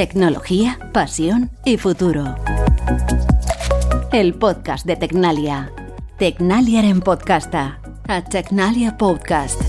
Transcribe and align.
Tecnología, 0.00 0.78
pasión 0.94 1.50
y 1.62 1.76
futuro. 1.76 2.34
El 4.12 4.32
podcast 4.32 4.86
de 4.86 4.96
Tecnalia. 4.96 5.70
Tecnalia 6.16 6.80
en 6.80 7.02
podcasta. 7.02 7.82
A 8.08 8.24
Tecnalia 8.24 8.96
Podcast. 8.96 9.60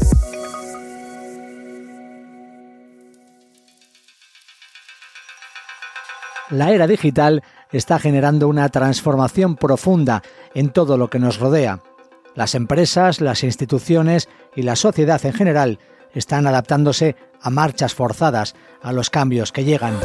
La 6.49 6.71
era 6.71 6.87
digital 6.87 7.43
está 7.73 7.99
generando 7.99 8.47
una 8.47 8.69
transformación 8.69 9.57
profunda 9.57 10.23
en 10.55 10.69
todo 10.69 10.97
lo 10.97 11.09
que 11.09 11.19
nos 11.19 11.41
rodea. 11.41 11.81
Las 12.35 12.55
empresas, 12.55 13.19
las 13.19 13.43
instituciones 13.43 14.29
y 14.55 14.61
la 14.61 14.77
sociedad 14.77 15.25
en 15.25 15.33
general 15.33 15.79
están 16.13 16.47
adaptándose 16.47 17.17
a 17.41 17.49
marchas 17.49 17.93
forzadas 17.93 18.55
a 18.81 18.93
los 18.93 19.09
cambios 19.09 19.51
que 19.51 19.65
llegan. 19.65 19.95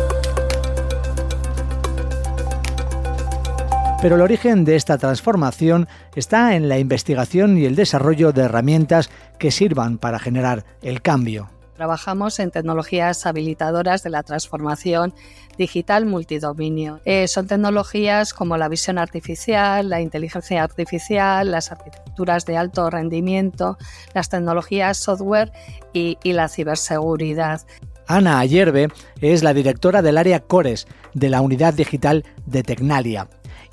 Pero 4.06 4.14
el 4.14 4.22
origen 4.22 4.64
de 4.64 4.76
esta 4.76 4.98
transformación 4.98 5.88
está 6.14 6.54
en 6.54 6.68
la 6.68 6.78
investigación 6.78 7.58
y 7.58 7.64
el 7.64 7.74
desarrollo 7.74 8.30
de 8.30 8.42
herramientas 8.42 9.10
que 9.36 9.50
sirvan 9.50 9.98
para 9.98 10.20
generar 10.20 10.64
el 10.80 11.02
cambio. 11.02 11.50
Trabajamos 11.74 12.38
en 12.38 12.52
tecnologías 12.52 13.26
habilitadoras 13.26 14.04
de 14.04 14.10
la 14.10 14.22
transformación 14.22 15.12
digital 15.58 16.06
multidominio. 16.06 17.00
Eh, 17.04 17.26
son 17.26 17.48
tecnologías 17.48 18.32
como 18.32 18.56
la 18.56 18.68
visión 18.68 18.98
artificial, 18.98 19.88
la 19.88 20.00
inteligencia 20.00 20.62
artificial, 20.62 21.50
las 21.50 21.72
arquitecturas 21.72 22.46
de 22.46 22.58
alto 22.58 22.88
rendimiento, 22.88 23.76
las 24.14 24.28
tecnologías 24.28 24.98
software 24.98 25.50
y, 25.92 26.16
y 26.22 26.32
la 26.32 26.48
ciberseguridad. 26.48 27.62
Ana 28.06 28.38
Ayerbe 28.38 28.86
es 29.20 29.42
la 29.42 29.52
directora 29.52 30.00
del 30.00 30.16
área 30.16 30.38
Cores 30.38 30.86
de 31.12 31.28
la 31.28 31.40
unidad 31.40 31.74
digital 31.74 32.24
de 32.46 32.62
Tecnalia. 32.62 33.26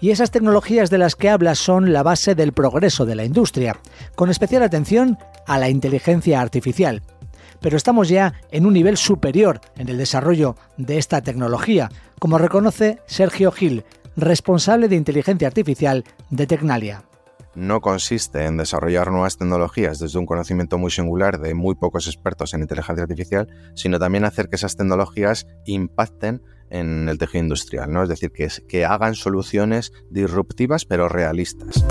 Y 0.03 0.11
esas 0.11 0.31
tecnologías 0.31 0.89
de 0.89 0.97
las 0.97 1.15
que 1.15 1.29
habla 1.29 1.55
son 1.55 1.93
la 1.93 2.03
base 2.03 2.35
del 2.35 2.51
progreso 2.51 3.05
de 3.05 3.15
la 3.15 3.23
industria, 3.23 3.79
con 4.15 4.29
especial 4.29 4.61
atención 4.61 5.17
a 5.47 5.57
la 5.57 5.69
inteligencia 5.69 6.41
artificial. 6.41 7.03
Pero 7.61 7.77
estamos 7.77 8.09
ya 8.09 8.33
en 8.51 8.65
un 8.65 8.73
nivel 8.73 8.97
superior 8.97 9.61
en 9.77 9.87
el 9.87 9.97
desarrollo 9.97 10.57
de 10.75 10.97
esta 10.97 11.21
tecnología, 11.21 11.89
como 12.19 12.37
reconoce 12.37 12.99
Sergio 13.05 13.53
Gil, 13.53 13.85
responsable 14.17 14.89
de 14.89 14.97
inteligencia 14.97 15.47
artificial 15.47 16.03
de 16.29 16.47
Tecnalia. 16.47 17.05
No 17.55 17.79
consiste 17.79 18.43
en 18.43 18.57
desarrollar 18.57 19.09
nuevas 19.09 19.37
tecnologías 19.37 19.99
desde 19.99 20.19
un 20.19 20.25
conocimiento 20.25 20.77
muy 20.77 20.91
singular 20.91 21.39
de 21.39 21.53
muy 21.53 21.75
pocos 21.75 22.07
expertos 22.07 22.53
en 22.53 22.59
inteligencia 22.59 23.03
artificial, 23.03 23.47
sino 23.73 23.99
también 23.99 24.25
hacer 24.25 24.49
que 24.49 24.57
esas 24.57 24.75
tecnologías 24.75 25.47
impacten 25.65 26.41
en 26.73 27.07
el 27.07 27.17
tejido 27.17 27.43
industrial, 27.43 27.91
¿no? 27.91 28.03
es 28.03 28.09
decir, 28.09 28.31
que, 28.31 28.49
que 28.67 28.83
hagan 28.83 29.15
soluciones 29.15 29.93
disruptivas 30.09 30.85
pero 30.85 31.07
realistas. 31.07 31.85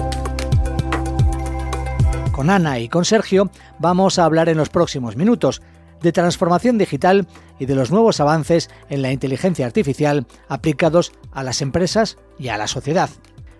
Con 2.33 2.51
Ana 2.51 2.81
y 2.81 2.89
con 2.89 3.05
Sergio 3.05 3.51
vamos 3.79 4.19
a 4.19 4.25
hablar 4.25 4.49
en 4.49 4.59
los 4.59 4.69
próximos 4.69 5.17
minutos 5.17 5.63
de 6.03 6.11
transformación 6.13 6.79
digital 6.79 7.29
y 7.61 7.67
de 7.67 7.77
los 7.77 7.93
nuevos 7.93 8.19
avances 8.19 8.71
en 8.89 9.03
la 9.03 9.13
inteligencia 9.13 9.67
artificial 9.67 10.27
aplicados 10.49 11.13
a 11.31 11.45
las 11.45 11.63
empresas 11.63 12.19
y 12.39 12.49
a 12.49 12.59
la 12.59 12.67
sociedad. 12.67 13.09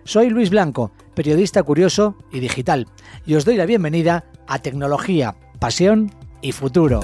Soy 0.03 0.29
Luis 0.29 0.49
Blanco, 0.49 0.91
periodista 1.15 1.63
curioso 1.63 2.17
y 2.33 2.41
digital, 2.41 2.87
y 3.25 3.35
os 3.35 3.45
doy 3.45 3.55
la 3.55 3.65
bienvenida 3.65 4.25
a 4.47 4.59
Tecnología, 4.59 5.37
Pasión 5.59 6.11
y 6.41 6.51
Futuro. 6.51 6.99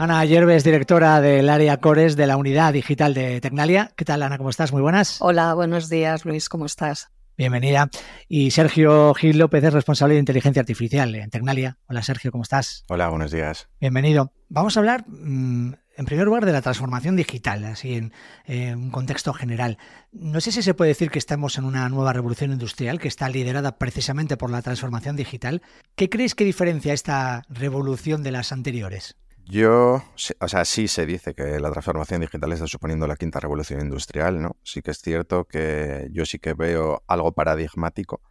Ana 0.00 0.24
Yerbes, 0.24 0.64
directora 0.64 1.20
del 1.20 1.50
área 1.50 1.76
Cores 1.76 2.16
de 2.16 2.26
la 2.26 2.38
unidad 2.38 2.72
digital 2.72 3.12
de 3.12 3.38
Tecnalia. 3.42 3.92
¿Qué 3.96 4.06
tal, 4.06 4.22
Ana? 4.22 4.38
¿Cómo 4.38 4.48
estás? 4.48 4.72
Muy 4.72 4.80
buenas. 4.80 5.20
Hola, 5.20 5.52
buenos 5.52 5.90
días, 5.90 6.24
Luis. 6.24 6.48
¿Cómo 6.48 6.64
estás? 6.64 7.10
Bienvenida. 7.36 7.90
Y 8.26 8.50
Sergio 8.50 9.12
Gil 9.12 9.36
López 9.36 9.62
es 9.62 9.74
responsable 9.74 10.14
de 10.14 10.20
inteligencia 10.20 10.60
artificial 10.60 11.14
en 11.14 11.28
Tecnalia. 11.28 11.76
Hola, 11.86 12.02
Sergio, 12.02 12.32
¿cómo 12.32 12.44
estás? 12.44 12.86
Hola, 12.88 13.10
buenos 13.10 13.30
días. 13.30 13.68
Bienvenido. 13.78 14.32
Vamos 14.48 14.74
a 14.74 14.80
hablar, 14.80 15.04
mm, 15.06 15.74
en 15.98 16.04
primer 16.06 16.24
lugar, 16.24 16.46
de 16.46 16.52
la 16.52 16.62
transformación 16.62 17.14
digital, 17.14 17.62
así 17.66 17.96
en, 17.96 18.14
en, 18.46 18.78
un 18.78 18.90
contexto 18.90 19.34
general. 19.34 19.76
No 20.12 20.40
sé 20.40 20.50
si 20.50 20.62
se 20.62 20.72
puede 20.72 20.92
decir 20.92 21.10
que 21.10 21.18
estamos 21.18 21.58
en 21.58 21.66
una 21.66 21.86
nueva 21.90 22.14
revolución 22.14 22.52
industrial 22.52 23.00
que 23.00 23.08
está 23.08 23.28
liderada 23.28 23.76
precisamente 23.76 24.38
por 24.38 24.50
la 24.50 24.62
transformación 24.62 25.16
digital. 25.16 25.60
¿Qué 25.94 26.08
crees 26.08 26.34
que 26.34 26.44
diferencia 26.46 26.94
esta 26.94 27.42
revolución 27.50 28.22
de 28.22 28.32
las 28.32 28.50
anteriores? 28.50 29.18
Yo, 29.50 30.04
o 30.38 30.48
sea, 30.48 30.64
sí 30.64 30.86
se 30.86 31.06
dice 31.06 31.34
que 31.34 31.58
la 31.58 31.72
transformación 31.72 32.20
digital 32.20 32.52
está 32.52 32.68
suponiendo 32.68 33.08
la 33.08 33.16
quinta 33.16 33.40
revolución 33.40 33.80
industrial, 33.80 34.40
¿no? 34.40 34.56
Sí 34.62 34.80
que 34.80 34.92
es 34.92 34.98
cierto 34.98 35.44
que 35.44 36.06
yo 36.12 36.24
sí 36.24 36.38
que 36.38 36.54
veo 36.54 37.02
algo 37.08 37.32
paradigmático 37.32 38.22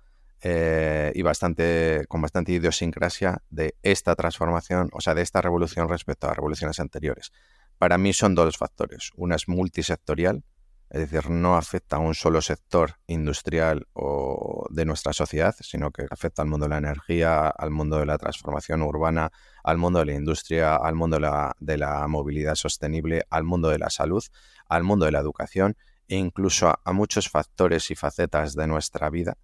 eh, 0.42 1.12
y 1.14 1.22
bastante 1.22 2.06
con 2.08 2.22
bastante 2.22 2.54
idiosincrasia 2.54 3.42
de 3.50 3.76
esta 3.84 4.16
transformación, 4.16 4.90
o 4.94 5.02
sea, 5.02 5.14
de 5.14 5.22
esta 5.22 5.42
revolución 5.42 5.90
respecto 5.90 6.30
a 6.30 6.34
revoluciones 6.34 6.80
anteriores. 6.80 7.34
Para 7.78 7.98
mí 7.98 8.14
son 8.14 8.34
dos 8.34 8.58
factores. 8.58 9.12
Una 9.18 9.36
es 9.36 9.50
multisectorial, 9.50 10.46
es 10.90 11.02
decir, 11.02 11.30
no 11.30 11.56
afecta 11.56 11.98
a 11.98 12.00
un 12.00 12.16
solo 12.16 12.42
sector 12.42 12.96
industrial 13.06 13.88
o 13.94 14.66
de 14.72 14.86
nuestra 14.86 15.14
sociedad, 15.14 15.56
sino 15.60 15.92
que 15.92 16.08
afecta 16.10 16.42
al 16.42 16.48
mundo 16.48 16.66
de 16.66 16.72
la 16.72 16.78
energía, 16.80 17.48
al 17.48 17.70
mundo 17.70 18.00
de 18.00 18.08
la 18.08 18.18
transformación 18.18 18.82
urbana, 18.82 19.32
al 19.64 19.78
mundo 19.78 20.00
de 20.00 20.06
la 20.06 20.14
industria, 20.14 20.76
al 20.76 20.96
mundo 20.96 21.20
de 21.60 21.78
la, 21.78 22.08
movilidad 22.08 22.56
sostenible, 22.56 23.24
al 23.30 23.44
mundo 23.44 23.70
de 23.70 23.78
la 23.78 23.92
salud, 23.92 24.24
al 24.68 24.84
mundo 24.84 25.06
de 25.06 25.12
la 25.12 25.20
educación 25.20 25.78
e 26.08 26.16
incluso 26.16 26.74
a, 26.84 26.92
muchos 26.92 27.30
factores 27.30 27.92
y 27.92 27.96
facetas 27.96 28.56
de 28.56 28.66
nuestra 28.66 29.12
vida 29.12 29.38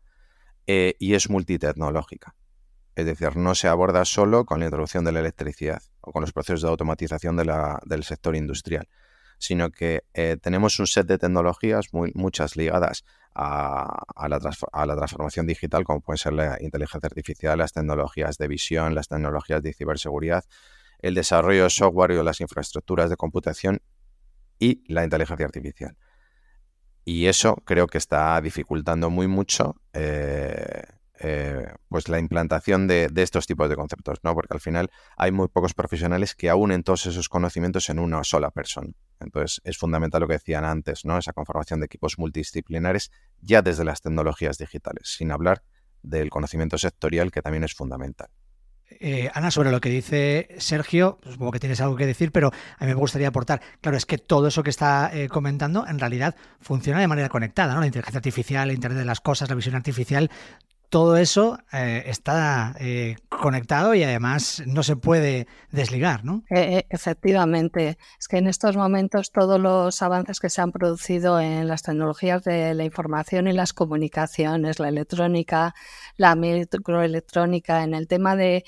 eh, 0.65 0.95
y 0.97 1.13
es 1.13 1.29
multitecnológica. 1.29 2.33
Es 2.95 3.05
decir, 3.05 3.35
no 3.35 3.53
se 3.53 3.67
aborda 3.67 4.03
solo 4.05 4.45
con 4.45 4.59
la 4.59 4.65
introducción 4.65 5.05
de 5.05 5.11
la 5.11 5.19
electricidad 5.19 5.83
o 6.01 6.11
con 6.11 6.21
los 6.21 6.33
procesos 6.33 6.63
de 6.63 6.69
automatización 6.69 7.37
del 7.37 8.03
sector 8.03 8.35
industrial, 8.35 8.87
sino 9.37 9.71
que 9.71 10.03
eh, 10.13 10.37
tenemos 10.41 10.79
un 10.79 10.87
set 10.87 11.07
de 11.07 11.17
tecnologías, 11.17 11.93
muy, 11.93 12.11
muchas 12.15 12.55
ligadas 12.55 13.03
a, 13.33 14.27
la 14.29 14.39
transformación 14.95 15.45
digital, 15.45 15.83
como 15.83 16.01
puede 16.01 16.17
ser 16.17 16.33
la 16.33 16.57
inteligencia 16.61 17.07
artificial, 17.07 17.57
las 17.57 17.73
tecnologías 17.73 18.37
de 18.37 18.47
visión, 18.47 18.95
las 18.95 19.07
tecnologías 19.07 19.61
de 19.61 19.73
ciberseguridad, 19.73 20.45
el 20.99 21.15
desarrollo 21.15 21.63
de 21.63 21.69
software 21.69 22.11
y 22.11 22.23
las 22.23 22.39
infraestructuras 22.39 23.09
de 23.09 23.17
computación 23.17 23.81
y 24.57 24.83
la 24.91 25.03
inteligencia 25.03 25.45
artificial. 25.45 25.97
Y 27.03 27.27
eso 27.27 27.55
creo 27.65 27.87
que 27.87 27.97
está 27.97 28.39
dificultando 28.41 29.09
muy 29.09 29.27
mucho 29.27 29.75
eh, 29.93 30.83
eh, 31.27 31.65
pues 31.89 32.07
la 32.07 32.19
implantación 32.19 32.85
de, 32.85 33.09
estos 33.15 33.47
tipos 33.47 33.67
de 33.67 33.75
conceptos, 33.75 34.19
¿no? 34.21 34.35
Porque 34.35 34.53
al 34.53 34.59
final 34.59 34.91
hay 35.17 35.31
muy 35.31 35.47
pocos 35.47 35.73
profesionales 35.73 36.35
que 36.35 36.51
aúnen 36.51 36.83
todos 36.83 37.07
esos 37.07 37.29
conocimientos 37.29 37.89
en 37.89 37.97
una 37.97 38.23
sola 38.23 38.51
persona. 38.51 38.91
Entonces 39.19 39.59
es 39.63 39.75
fundamental 39.75 40.21
lo 40.21 40.27
que 40.27 40.33
decían 40.33 40.65
antes, 40.65 41.03
¿no? 41.03 41.17
Esa 41.17 41.33
conformación 41.33 41.79
de 41.79 41.87
equipos 41.87 42.19
multidisciplinares 42.19 43.09
ya 43.41 43.63
desde 43.63 43.83
las 43.83 44.01
tecnologías 44.01 44.59
digitales, 44.59 45.15
sin 45.17 45.31
hablar 45.31 45.63
del 46.03 46.29
conocimiento 46.29 46.77
sectorial 46.77 47.31
que 47.31 47.41
también 47.41 47.63
es 47.63 47.73
fundamental. 47.73 48.29
Eh, 48.87 49.31
Ana, 49.33 49.49
sobre 49.49 49.71
lo 49.71 49.81
que 49.81 49.89
dice 49.89 50.49
Sergio, 50.59 51.17
pues 51.19 51.33
supongo 51.33 51.53
que 51.53 51.59
tienes 51.59 51.81
algo 51.81 51.95
que 51.95 52.05
decir, 52.05 52.31
pero 52.31 52.51
a 52.77 52.85
mí 52.85 52.87
me 52.87 52.93
gustaría 52.93 53.29
aportar. 53.29 53.61
Claro, 53.81 53.97
es 53.97 54.05
que 54.05 54.19
todo 54.19 54.47
eso 54.47 54.61
que 54.61 54.69
está 54.69 55.09
eh, 55.11 55.27
comentando 55.27 55.87
en 55.87 55.97
realidad 55.97 56.35
funciona 56.61 56.99
de 56.99 57.07
manera 57.07 57.29
conectada, 57.29 57.73
¿no? 57.73 57.79
La 57.79 57.87
inteligencia 57.87 58.19
artificial, 58.19 58.69
el 58.69 58.75
Internet 58.75 58.99
de 58.99 59.05
las 59.05 59.21
cosas, 59.21 59.49
la 59.49 59.55
visión 59.55 59.73
artificial, 59.73 60.29
todo 60.95 61.17
eso 61.17 61.59
eh, 61.73 62.03
está 62.05 62.73
eh, 62.79 63.17
conectado 63.27 63.95
y 63.95 64.03
además 64.03 64.63
no 64.65 64.81
se 64.81 64.95
puede 64.95 65.45
desligar, 65.69 66.23
¿no? 66.23 66.43
Eh, 66.49 66.85
efectivamente, 66.89 67.97
es 68.17 68.29
que 68.29 68.37
en 68.37 68.47
estos 68.47 68.77
momentos 68.77 69.33
todos 69.33 69.59
los 69.59 70.01
avances 70.01 70.39
que 70.39 70.49
se 70.49 70.61
han 70.61 70.71
producido 70.71 71.41
en 71.41 71.67
las 71.67 71.83
tecnologías 71.83 72.45
de 72.45 72.73
la 72.73 72.85
información 72.85 73.49
y 73.49 73.51
las 73.51 73.73
comunicaciones, 73.73 74.79
la 74.79 74.87
electrónica, 74.87 75.75
la 76.17 76.35
microelectrónica, 76.35 77.83
en 77.83 77.93
el 77.93 78.07
tema 78.07 78.35
de 78.35 78.63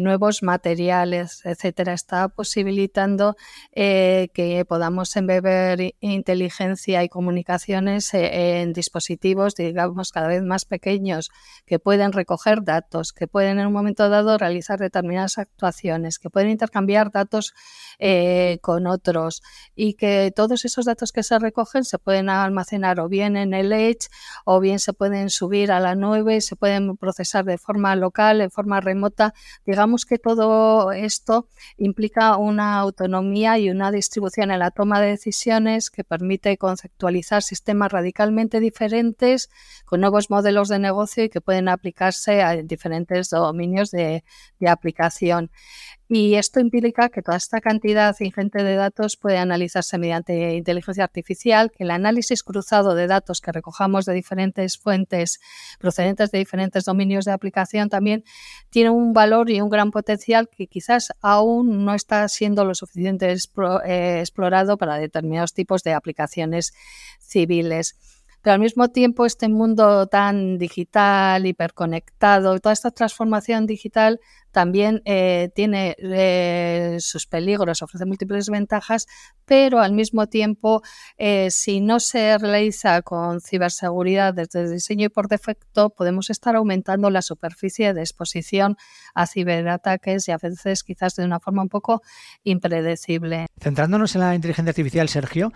nuevos 0.00 0.42
materiales, 0.42 1.42
etcétera, 1.44 1.92
está 1.92 2.28
posibilitando 2.28 3.36
que 3.72 4.64
podamos 4.68 5.16
embeber 5.16 5.94
inteligencia 6.00 7.02
y 7.02 7.08
comunicaciones 7.08 8.10
en 8.12 8.72
dispositivos, 8.72 9.54
digamos, 9.54 10.12
cada 10.12 10.28
vez 10.28 10.42
más 10.42 10.64
pequeños 10.64 11.30
que 11.66 11.78
pueden 11.78 12.12
recoger 12.12 12.62
datos, 12.62 13.12
que 13.12 13.26
pueden 13.26 13.58
en 13.58 13.66
un 13.66 13.72
momento 13.72 14.08
dado 14.08 14.38
realizar 14.38 14.78
determinadas 14.78 15.38
actuaciones, 15.38 16.18
que 16.18 16.30
pueden 16.30 16.50
intercambiar 16.50 17.10
datos 17.10 17.54
eh, 17.98 18.58
con 18.62 18.86
otros 18.86 19.42
y 19.74 19.94
que 19.94 20.32
todos 20.34 20.64
esos 20.64 20.84
datos 20.86 21.12
que 21.12 21.22
se 21.22 21.38
recogen 21.38 21.84
se 21.84 21.98
pueden 21.98 22.28
almacenar 22.28 23.00
o 23.00 23.08
bien 23.08 23.36
en 23.36 23.54
el 23.54 23.72
Edge 23.72 24.08
o 24.44 24.60
bien 24.60 24.78
se 24.78 24.92
pueden 24.92 25.30
subir 25.30 25.70
a 25.72 25.80
la 25.80 25.94
nube, 25.94 26.40
se 26.40 26.56
pueden 26.56 26.79
procesar 26.96 27.44
de 27.44 27.58
forma 27.58 27.94
local, 27.96 28.38
de 28.38 28.50
forma 28.50 28.80
remota. 28.80 29.34
Digamos 29.64 30.04
que 30.04 30.18
todo 30.18 30.92
esto 30.92 31.48
implica 31.76 32.36
una 32.36 32.78
autonomía 32.78 33.58
y 33.58 33.70
una 33.70 33.90
distribución 33.90 34.50
en 34.50 34.60
la 34.60 34.70
toma 34.70 35.00
de 35.00 35.08
decisiones 35.08 35.90
que 35.90 36.04
permite 36.04 36.56
conceptualizar 36.56 37.42
sistemas 37.42 37.92
radicalmente 37.92 38.60
diferentes 38.60 39.48
con 39.84 40.00
nuevos 40.00 40.30
modelos 40.30 40.68
de 40.68 40.78
negocio 40.78 41.24
y 41.24 41.28
que 41.28 41.40
pueden 41.40 41.68
aplicarse 41.68 42.42
a 42.42 42.56
diferentes 42.56 43.30
dominios 43.30 43.90
de, 43.90 44.24
de 44.58 44.68
aplicación. 44.68 45.50
Y 46.12 46.34
esto 46.34 46.58
implica 46.58 47.08
que 47.08 47.22
toda 47.22 47.36
esta 47.36 47.60
cantidad 47.60 48.16
ingente 48.18 48.64
de 48.64 48.74
datos 48.74 49.16
puede 49.16 49.38
analizarse 49.38 49.96
mediante 49.96 50.56
inteligencia 50.56 51.04
artificial, 51.04 51.70
que 51.70 51.84
el 51.84 51.92
análisis 51.92 52.42
cruzado 52.42 52.96
de 52.96 53.06
datos 53.06 53.40
que 53.40 53.52
recojamos 53.52 54.06
de 54.06 54.14
diferentes 54.14 54.76
fuentes 54.76 55.38
procedentes 55.78 56.32
de 56.32 56.38
diferentes 56.38 56.84
dominios 56.84 57.26
de 57.26 57.30
aplicación 57.30 57.88
también 57.90 58.24
tiene 58.70 58.90
un 58.90 59.12
valor 59.12 59.50
y 59.50 59.60
un 59.60 59.68
gran 59.70 59.92
potencial 59.92 60.48
que 60.48 60.66
quizás 60.66 61.12
aún 61.20 61.84
no 61.84 61.94
está 61.94 62.26
siendo 62.26 62.64
lo 62.64 62.74
suficiente 62.74 63.32
eh, 63.32 64.18
explorado 64.18 64.78
para 64.78 64.96
determinados 64.96 65.54
tipos 65.54 65.84
de 65.84 65.92
aplicaciones 65.92 66.72
civiles 67.20 67.94
pero 68.42 68.54
al 68.54 68.60
mismo 68.60 68.88
tiempo 68.88 69.26
este 69.26 69.48
mundo 69.48 70.06
tan 70.06 70.58
digital, 70.58 71.46
hiperconectado, 71.46 72.58
toda 72.58 72.72
esta 72.72 72.90
transformación 72.90 73.66
digital 73.66 74.20
también 74.50 75.00
eh, 75.04 75.50
tiene 75.54 75.96
eh, 75.98 76.96
sus 76.98 77.26
peligros, 77.26 77.82
ofrece 77.82 78.04
múltiples 78.04 78.48
ventajas, 78.48 79.06
pero 79.44 79.80
al 79.80 79.92
mismo 79.92 80.26
tiempo, 80.26 80.82
eh, 81.18 81.50
si 81.50 81.80
no 81.80 82.00
se 82.00 82.36
realiza 82.38 83.02
con 83.02 83.40
ciberseguridad 83.40 84.34
desde 84.34 84.62
el 84.62 84.72
diseño 84.72 85.06
y 85.06 85.08
por 85.08 85.28
defecto, 85.28 85.90
podemos 85.90 86.30
estar 86.30 86.56
aumentando 86.56 87.10
la 87.10 87.22
superficie 87.22 87.94
de 87.94 88.00
exposición 88.00 88.76
a 89.14 89.26
ciberataques 89.26 90.28
y 90.28 90.32
a 90.32 90.38
veces 90.38 90.82
quizás 90.82 91.14
de 91.14 91.24
una 91.24 91.40
forma 91.40 91.62
un 91.62 91.68
poco 91.68 92.02
impredecible. 92.42 93.46
Centrándonos 93.60 94.14
en 94.14 94.22
la 94.22 94.34
inteligencia 94.34 94.70
artificial, 94.70 95.08
Sergio, 95.08 95.52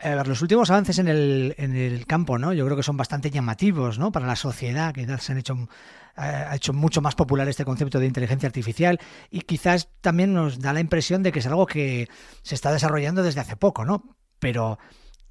los 0.00 0.42
últimos 0.42 0.70
avances 0.70 0.98
en 0.98 1.08
el, 1.08 1.54
en 1.58 1.74
el 1.74 2.06
campo, 2.06 2.38
¿no? 2.38 2.52
Yo 2.52 2.64
creo 2.64 2.76
que 2.76 2.82
son 2.82 2.96
bastante 2.96 3.30
llamativos, 3.30 3.98
¿no? 3.98 4.12
Para 4.12 4.26
la 4.26 4.36
sociedad, 4.36 4.94
que 4.94 5.06
se 5.18 5.32
han 5.32 5.38
hecho, 5.38 5.68
ha 6.16 6.54
hecho 6.54 6.72
mucho 6.72 7.00
más 7.00 7.14
popular 7.14 7.48
este 7.48 7.64
concepto 7.64 7.98
de 7.98 8.06
inteligencia 8.06 8.46
artificial 8.46 9.00
y 9.30 9.40
quizás 9.40 9.88
también 10.00 10.34
nos 10.34 10.60
da 10.60 10.72
la 10.72 10.80
impresión 10.80 11.22
de 11.22 11.32
que 11.32 11.40
es 11.40 11.46
algo 11.46 11.66
que 11.66 12.08
se 12.42 12.54
está 12.54 12.72
desarrollando 12.72 13.22
desde 13.22 13.40
hace 13.40 13.56
poco, 13.56 13.84
¿no? 13.84 14.16
Pero 14.38 14.78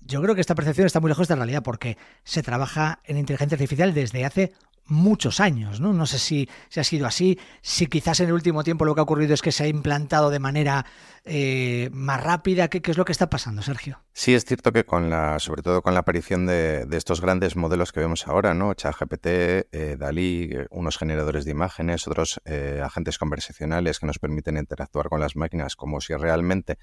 yo 0.02 0.22
creo 0.22 0.36
que 0.36 0.42
esta 0.42 0.56
percepción 0.56 0.86
está 0.86 1.00
muy 1.00 1.10
lejos 1.10 1.28
de 1.28 1.36
la 1.36 1.40
realidad 1.40 1.63
porque 1.63 1.98
se 2.24 2.44
trabaja 2.44 3.00
en 3.06 3.18
inteligencia 3.18 3.56
artificial 3.56 3.94
desde 3.94 4.25
hace 4.25 4.54
muchos 4.88 5.39
años, 5.39 5.80
¿no? 5.80 5.94
No 5.94 6.06
sé 6.06 6.19
si, 6.19 6.50
si, 6.69 6.80
ha 6.80 6.84
sido 6.84 7.06
así, 7.06 7.39
si 7.62 7.88
quizás 7.88 8.19
en 8.19 8.28
el 8.28 8.34
último 8.34 8.63
tiempo 8.63 8.86
lo 8.86 8.95
que 8.95 9.01
ha 9.01 9.04
ocurrido 9.04 9.34
es 9.34 9.42
que 9.42 9.51
se 9.51 9.63
ha 9.63 9.68
implantado 9.68 10.30
de 10.30 10.39
manera 10.39 10.86
eh, 11.25 11.89
más 11.92 12.24
rápida. 12.24 12.69
¿Qué, 12.69 12.81
es 12.84 12.98
lo 12.98 13.06
que 13.06 13.12
está 13.12 13.30
pasando, 13.30 13.62
Sergio? 13.62 14.00
Sí, 14.13 14.34
es 14.34 14.45
cierto 14.45 14.72
que 14.72 14.86
con 14.86 15.10
la, 15.10 15.39
sobre 15.39 15.62
todo 15.62 15.81
con 15.81 15.94
la 15.94 16.01
aparición 16.01 16.45
de, 16.45 16.88
estos 16.92 17.22
grandes 17.22 17.56
modelos 17.56 17.92
que 17.92 18.00
vemos 18.00 18.28
ahora, 18.28 18.54
¿no? 18.54 18.74
ChatGPT, 18.74 19.28
eh, 19.28 19.95
Dalí, 20.00 20.50
eh, 20.51 20.68
unos 20.72 20.98
generadores 20.98 21.45
de 21.45 21.51
imágenes, 21.51 22.07
otros 22.07 22.42
agentes 22.84 23.18
conversacionales 23.18 24.00
que 24.00 24.06
nos 24.06 24.19
permiten 24.19 24.57
interactuar 24.57 25.10
con 25.10 25.19
las 25.19 25.36
máquinas 25.36 25.75
como 25.75 26.01
si 26.01 26.13
realmente 26.16 26.78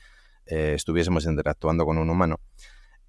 estuviésemos 0.47 1.25
interactuando 1.25 1.87
con 1.87 1.97
un 1.97 2.11
humano. 2.11 2.39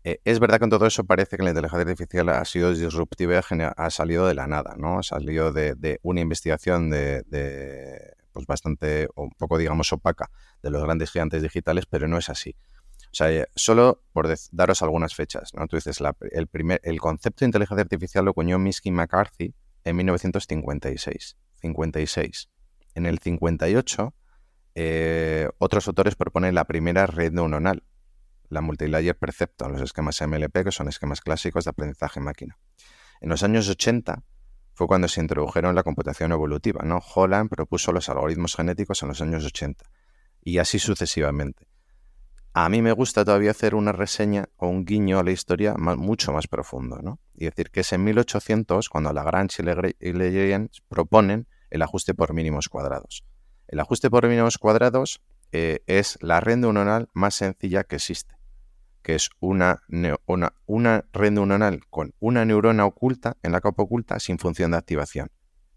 Eh, 0.07 0.21
es 0.23 0.39
verdad 0.39 0.59
que 0.59 0.65
en 0.65 0.69
todo 0.69 0.85
eso 0.85 1.03
parece 1.03 1.35
que 1.35 1.41
la 1.41 1.49
inteligencia 1.49 1.81
artificial 1.81 2.29
ha 2.29 2.45
sido 2.45 2.71
disruptiva, 2.71 3.41
ha 3.75 3.89
salido 3.89 4.27
de 4.27 4.35
la 4.35 4.45
nada, 4.45 4.75
¿no? 4.77 4.99
Ha 4.99 5.03
salido 5.03 5.51
de, 5.51 5.99
una 6.03 6.21
investigación 6.21 6.91
de, 6.91 8.13
pues 8.31 8.45
bastante, 8.45 9.07
un 9.15 9.31
poco 9.31 9.57
digamos 9.57 9.91
opaca 9.91 10.29
de 10.61 10.69
los 10.69 10.83
grandes 10.83 11.09
gigantes 11.09 11.41
digitales, 11.41 11.87
pero 11.87 12.07
no 12.07 12.19
es 12.19 12.29
así. 12.29 12.55
O 13.05 13.15
sea, 13.15 13.31
eh, 13.31 13.47
solo 13.55 14.03
por 14.13 14.31
daros 14.51 14.83
algunas 14.83 15.15
fechas, 15.15 15.55
¿no? 15.55 15.65
Tú 15.65 15.75
dices, 15.75 15.99
el, 16.31 16.47
primer, 16.47 16.79
el 16.83 16.99
concepto 16.99 17.39
de 17.39 17.47
inteligencia 17.47 17.81
artificial 17.81 18.25
lo 18.25 18.31
acuñó 18.31 18.59
Misky 18.59 18.91
McCarthy 18.91 19.55
en 19.85 19.95
1956. 19.95 21.35
56. 21.61 22.49
En 22.93 23.07
el 23.07 23.17
58, 23.17 24.13
eh, 24.75 25.49
otros 25.57 25.87
autores 25.87 26.15
proponen 26.15 26.53
la 26.53 26.65
primera 26.65 27.07
red 27.07 27.31
neuronal, 27.31 27.81
la 28.49 28.61
multilayer 28.61 29.17
percepto 29.17 29.65
en 29.65 29.73
los 29.73 29.81
esquemas 29.81 30.21
MLP, 30.21 30.63
que 30.63 30.71
son 30.71 30.87
esquemas 30.87 31.21
clásicos 31.21 31.65
de 31.65 31.71
aprendizaje 31.71 32.19
máquina. 32.19 32.57
En 33.21 33.29
los 33.29 33.43
años 33.43 33.69
80 33.69 34.23
fue 34.73 34.87
cuando 34.87 35.07
se 35.07 35.21
introdujeron 35.21 35.73
la 35.73 35.83
computación 35.83 36.31
evolutiva. 36.31 36.83
¿no? 36.83 36.99
Holland 36.99 37.49
propuso 37.49 37.91
los 37.91 38.09
algoritmos 38.09 38.55
genéticos 38.55 39.01
en 39.01 39.09
los 39.09 39.21
años 39.21 39.45
80 39.45 39.85
y 40.43 40.57
así 40.59 40.79
sucesivamente. 40.79 41.67
A 42.53 42.69
mí 42.69 42.81
me 42.81 42.91
gusta 42.91 43.25
todavía 43.25 43.51
hacer 43.51 43.75
una 43.75 43.91
reseña 43.91 44.47
o 44.57 44.67
un 44.67 44.85
guiño 44.85 45.19
a 45.19 45.23
la 45.23 45.31
historia 45.31 45.75
mucho 45.75 46.31
más 46.31 46.47
profundo. 46.47 46.99
¿no? 47.01 47.19
Y 47.33 47.45
decir 47.45 47.69
que 47.69 47.81
es 47.81 47.91
en 47.93 48.03
1800 48.03 48.89
cuando 48.89 49.11
Lagrange 49.11 49.61
y 49.99 50.13
Legrand 50.13 50.69
proponen 50.87 51.47
el 51.69 51.81
ajuste 51.81 52.13
por 52.13 52.33
mínimos 52.33 52.69
cuadrados. 52.69 53.25
El 53.67 53.79
ajuste 53.79 54.09
por 54.09 54.27
mínimos 54.27 54.57
cuadrados 54.57 55.21
eh, 55.51 55.83
es 55.87 56.17
la 56.21 56.39
red 56.39 56.57
neuronal 56.57 57.09
más 57.13 57.35
sencilla 57.35 57.83
que 57.83 57.97
existe 57.97 58.35
que 59.05 59.13
es 59.13 59.29
una, 59.39 59.83
una, 60.25 61.05
red 61.13 61.31
neuronal 61.31 61.81
con 61.91 62.15
una 62.19 62.43
neurona 62.43 62.87
oculta 62.87 63.37
en 63.43 63.51
la 63.51 63.61
capa 63.61 63.83
oculta 63.83 64.19
sin 64.19 64.39
función 64.39 64.71
de 64.71 64.77
activación. 64.77 65.29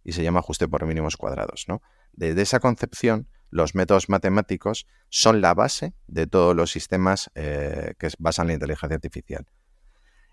Y 0.03 0.13
se 0.13 0.23
llama 0.23 0.41
ajuste 0.41 0.67
por 0.67 0.87
mínimos 0.87 1.19
cuadrados. 1.19 1.67
Desde 2.15 2.41
esa 2.41 2.59
concepción, 2.59 3.29
los 3.51 3.75
métodos 3.75 4.09
matemáticos 4.09 4.87
son 5.11 5.43
la 5.43 5.53
base 5.53 5.93
de 6.07 6.27
todos 6.27 6.57
los 6.57 6.71
sistemas 6.71 7.31
eh, 7.35 7.93
que 7.99 8.09
basan 8.19 8.47
la 8.47 8.55
inteligencia 8.55 8.95
artificial. 8.95 9.45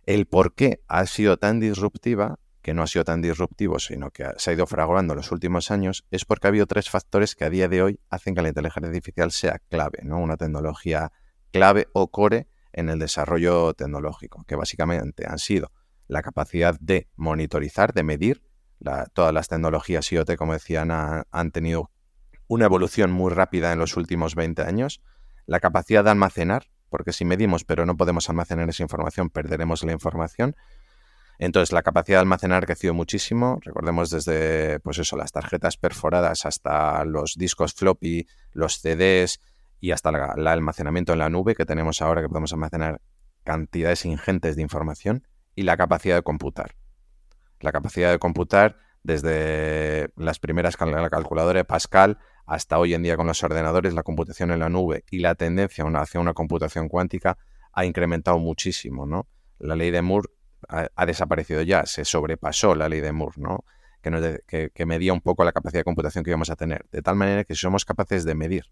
El 0.05 0.25
por 0.25 0.55
qué 0.55 0.81
ha 0.87 1.05
sido 1.05 1.35
tan 1.35 1.59
disruptiva, 1.59 2.39
que 2.65 2.73
no 2.73 2.81
ha 2.81 2.87
sido 2.87 3.05
tan 3.05 3.21
disruptivo, 3.21 3.77
sino 3.77 4.09
que 4.09 4.25
se 4.37 4.49
ha 4.49 4.53
ido 4.53 4.65
fraguando 4.65 5.13
en 5.13 5.17
los 5.17 5.31
últimos 5.31 5.69
años, 5.69 6.03
es 6.09 6.25
porque 6.25 6.47
ha 6.47 6.49
habido 6.49 6.65
tres 6.65 6.89
factores 6.89 7.35
que 7.35 7.45
a 7.45 7.51
día 7.51 7.67
de 7.67 7.83
hoy 7.83 7.99
hacen 8.09 8.33
que 8.33 8.41
la 8.41 8.47
inteligencia 8.47 8.87
artificial 8.89 9.31
sea 9.31 9.59
clave, 9.69 9.99
¿no? 10.01 10.17
Una 10.17 10.35
tecnología 10.35 11.11
clave 11.51 11.87
o 11.93 12.07
core 12.07 12.47
en 12.73 12.89
el 12.89 12.97
desarrollo 12.97 13.75
tecnológico, 13.75 14.43
que 14.47 14.55
básicamente 14.55 15.27
han 15.27 15.37
sido 15.37 15.71
la 16.07 16.23
capacidad 16.23 16.75
de 16.79 17.07
monitorizar, 17.15 17.93
de 17.93 18.01
medir. 18.01 18.41
todas 19.13 19.31
las 19.31 19.47
tecnologías 19.47 20.11
IoT, 20.11 20.35
como 20.35 20.53
decían, 20.53 20.89
han 20.89 21.51
tenido 21.51 21.91
una 22.47 22.65
evolución 22.65 23.11
muy 23.11 23.31
rápida 23.31 23.73
en 23.73 23.77
los 23.77 23.95
últimos 23.95 24.33
20 24.33 24.63
años. 24.63 25.03
La 25.45 25.59
capacidad 25.59 26.03
de 26.03 26.09
almacenar, 26.09 26.65
porque 26.89 27.13
si 27.13 27.25
medimos 27.25 27.63
pero 27.63 27.85
no 27.85 27.95
podemos 27.95 28.27
almacenar 28.27 28.67
esa 28.69 28.81
información, 28.81 29.29
perderemos 29.29 29.83
la 29.83 29.91
información. 29.91 30.55
Entonces, 31.37 31.71
la 31.73 31.83
capacidad 31.83 32.17
de 32.17 32.21
almacenar 32.21 32.63
ha 32.63 32.65
crecido 32.65 32.93
muchísimo. 32.93 33.59
Recordemos 33.61 34.09
desde, 34.09 34.79
pues 34.79 34.99
eso, 34.99 35.17
las 35.17 35.31
tarjetas 35.31 35.77
perforadas 35.77 36.45
hasta 36.45 37.03
los 37.05 37.35
discos 37.35 37.73
floppy, 37.73 38.27
los 38.53 38.79
CDs, 38.79 39.39
y 39.79 39.91
hasta 39.91 40.09
el 40.35 40.47
almacenamiento 40.47 41.13
en 41.13 41.19
la 41.19 41.29
nube 41.29 41.55
que 41.55 41.65
tenemos 41.65 42.01
ahora 42.01 42.21
que 42.21 42.27
podemos 42.27 42.51
almacenar 42.53 43.01
cantidades 43.43 44.05
ingentes 44.05 44.55
de 44.55 44.61
información 44.61 45.27
y 45.53 45.63
la 45.63 45.77
capacidad 45.77 46.15
de 46.15 46.23
computar. 46.23 46.75
La 47.59 47.71
capacidad 47.71 48.11
de 48.11 48.19
computar 48.19 48.77
desde 49.03 50.09
las 50.15 50.39
primeras 50.39 50.75
la 50.79 51.09
calculadora 51.09 51.59
de 51.59 51.65
Pascal 51.65 52.17
hasta 52.47 52.79
hoy 52.79 52.93
en 52.93 53.03
día 53.03 53.15
con 53.15 53.27
los 53.27 53.43
ordenadores, 53.43 53.93
la 53.93 54.03
computación 54.03 54.51
en 54.51 54.59
la 54.59 54.69
nube 54.69 55.03
y 55.11 55.19
la 55.19 55.35
tendencia 55.35 55.85
hacia 55.85 56.19
una 56.19 56.33
computación 56.33 56.89
cuántica 56.89 57.37
ha 57.71 57.85
incrementado 57.85 58.39
muchísimo, 58.39 59.05
¿no? 59.05 59.27
La 59.59 59.75
ley 59.75 59.91
de 59.91 60.01
Moore 60.01 60.29
ha, 60.67 61.05
desaparecido 61.05 61.61
ya, 61.61 61.85
se 61.85 62.05
sobrepasó 62.05 62.75
la 62.75 62.89
ley 62.89 63.01
de 63.01 63.11
Moore, 63.11 63.35
¿no? 63.37 63.65
Que, 64.01 64.71
que 64.73 64.85
medía 64.85 65.13
un 65.13 65.21
poco 65.21 65.43
la 65.43 65.51
capacidad 65.51 65.79
de 65.79 65.83
computación 65.83 66.23
que 66.23 66.29
íbamos 66.29 66.51
a 66.51 66.55
tener. 66.55 66.85
De 66.91 67.01
tal 67.01 67.15
manera 67.15 67.43
que 67.43 67.55
si 67.55 67.61
somos 67.61 67.85
capaces 67.85 68.23
de 68.23 68.35
medir 68.35 68.65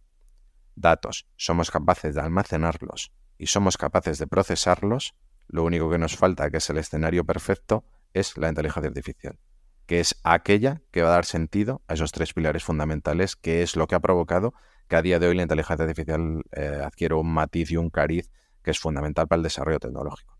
datos, 0.75 1.25
somos 1.35 1.71
capaces 1.71 2.15
de 2.15 2.21
almacenarlos 2.21 3.11
y 3.37 3.47
somos 3.47 3.77
capaces 3.77 4.19
de 4.19 4.27
procesarlos, 4.27 5.15
lo 5.47 5.63
único 5.63 5.89
que 5.89 5.97
nos 5.97 6.17
falta, 6.17 6.49
que 6.49 6.57
es 6.57 6.69
el 6.69 6.77
escenario 6.77 7.25
perfecto, 7.25 7.83
es 8.13 8.37
la 8.37 8.49
inteligencia 8.49 8.89
artificial, 8.89 9.39
que 9.85 9.99
es 9.99 10.15
aquella 10.23 10.81
que 10.91 11.01
va 11.01 11.09
a 11.09 11.13
dar 11.13 11.25
sentido 11.25 11.81
a 11.87 11.95
esos 11.95 12.11
tres 12.11 12.33
pilares 12.33 12.63
fundamentales, 12.63 13.35
que 13.35 13.63
es 13.63 13.75
lo 13.75 13.87
que 13.87 13.95
ha 13.95 13.99
provocado 13.99 14.53
que 14.87 14.95
a 14.95 15.01
día 15.01 15.19
de 15.19 15.27
hoy 15.27 15.35
la 15.35 15.43
inteligencia 15.43 15.85
artificial 15.85 16.43
eh, 16.51 16.81
adquiera 16.83 17.15
un 17.15 17.33
matiz 17.33 17.71
y 17.71 17.77
un 17.77 17.89
cariz 17.89 18.29
que 18.61 18.71
es 18.71 18.79
fundamental 18.79 19.27
para 19.27 19.37
el 19.37 19.43
desarrollo 19.43 19.79
tecnológico. 19.79 20.32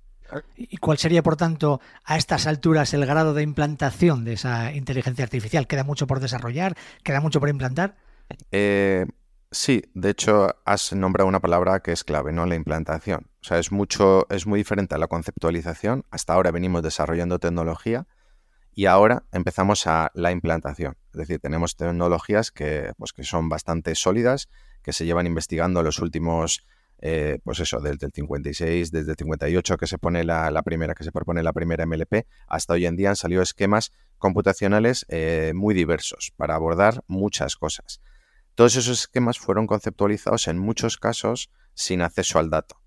¿Y 0.56 0.78
cuál 0.78 0.98
sería, 0.98 1.24
por 1.24 1.36
tanto, 1.36 1.82
a 2.04 2.18
estas 2.18 2.48
alturas 2.48 2.94
el 2.94 3.06
grado 3.06 3.34
de 3.34 3.44
implantación 3.44 4.24
de 4.24 4.34
esa 4.34 4.74
inteligencia 4.74 5.24
artificial? 5.24 5.68
¿Queda 5.68 5.84
mucho 5.84 6.08
por 6.08 6.20
desarrollar? 6.20 6.76
¿Queda 7.04 7.22
mucho 7.22 7.40
por 7.40 7.50
implantar? 7.50 7.96
Eh, 8.52 9.06
sí, 9.52 9.84
de 9.94 10.10
hecho 10.10 10.56
has 10.66 10.94
nombrado 10.94 11.28
una 11.28 11.40
palabra 11.40 11.82
que 11.82 11.92
es 11.92 12.04
clave, 12.04 12.32
¿no? 12.32 12.46
La 12.46 12.56
implantación. 12.56 13.28
O 13.42 13.46
sea, 13.46 13.60
es 13.60 13.72
mucho, 13.72 14.28
es 14.30 14.48
muy 14.48 14.60
diferente 14.60 14.96
a 14.96 14.98
la 14.98 15.08
conceptualización. 15.08 16.06
Hasta 16.12 16.34
ahora 16.34 16.52
venimos 16.52 16.84
desarrollando 16.84 17.40
tecnología 17.40 18.08
y 18.76 18.86
ahora 18.86 19.24
empezamos 19.32 19.86
a 19.88 20.12
la 20.14 20.32
implantación. 20.32 20.98
Es 21.14 21.20
decir, 21.20 21.40
tenemos 21.40 21.76
tecnologías 21.76 22.52
que, 22.52 22.94
pues, 22.98 23.14
que 23.14 23.24
son 23.24 23.50
bastante 23.50 23.96
sólidas, 23.96 24.50
que 24.82 24.94
se 24.94 25.06
llevan 25.06 25.28
investigando 25.28 25.84
los 25.84 26.00
últimos, 26.00 26.66
eh, 27.00 27.40
pues 27.44 27.60
eso, 27.60 27.80
desde 27.80 28.06
el 28.06 28.12
56, 28.14 28.92
desde 28.92 29.12
el 29.12 29.18
58 29.18 29.78
que 29.78 29.88
se 29.88 29.98
pone 29.98 30.24
la, 30.24 30.62
primera, 30.64 30.94
que 30.94 31.04
se 31.04 31.12
propone 31.12 31.44
la 31.44 31.54
primera 31.54 31.86
MLP, 31.86 32.26
hasta 32.48 32.74
hoy 32.74 32.86
en 32.86 32.96
día 32.96 33.10
han 33.10 33.16
salido 33.16 33.42
esquemas 33.42 33.92
computacionales 34.18 35.06
eh, 35.10 35.52
muy 35.56 35.74
diversos 35.74 36.34
para 36.38 36.56
abordar 36.56 37.04
muchas 37.08 37.56
cosas. 37.56 38.02
Todos 38.56 38.76
esos 38.76 39.02
esquemas 39.02 39.40
fueron 39.40 39.68
conceptualizados 39.68 40.48
en 40.48 40.60
muchos 40.60 40.98
casos 40.98 41.50
sin 41.74 42.02
acceso 42.02 42.40
al 42.40 42.50
dato. 42.50 42.83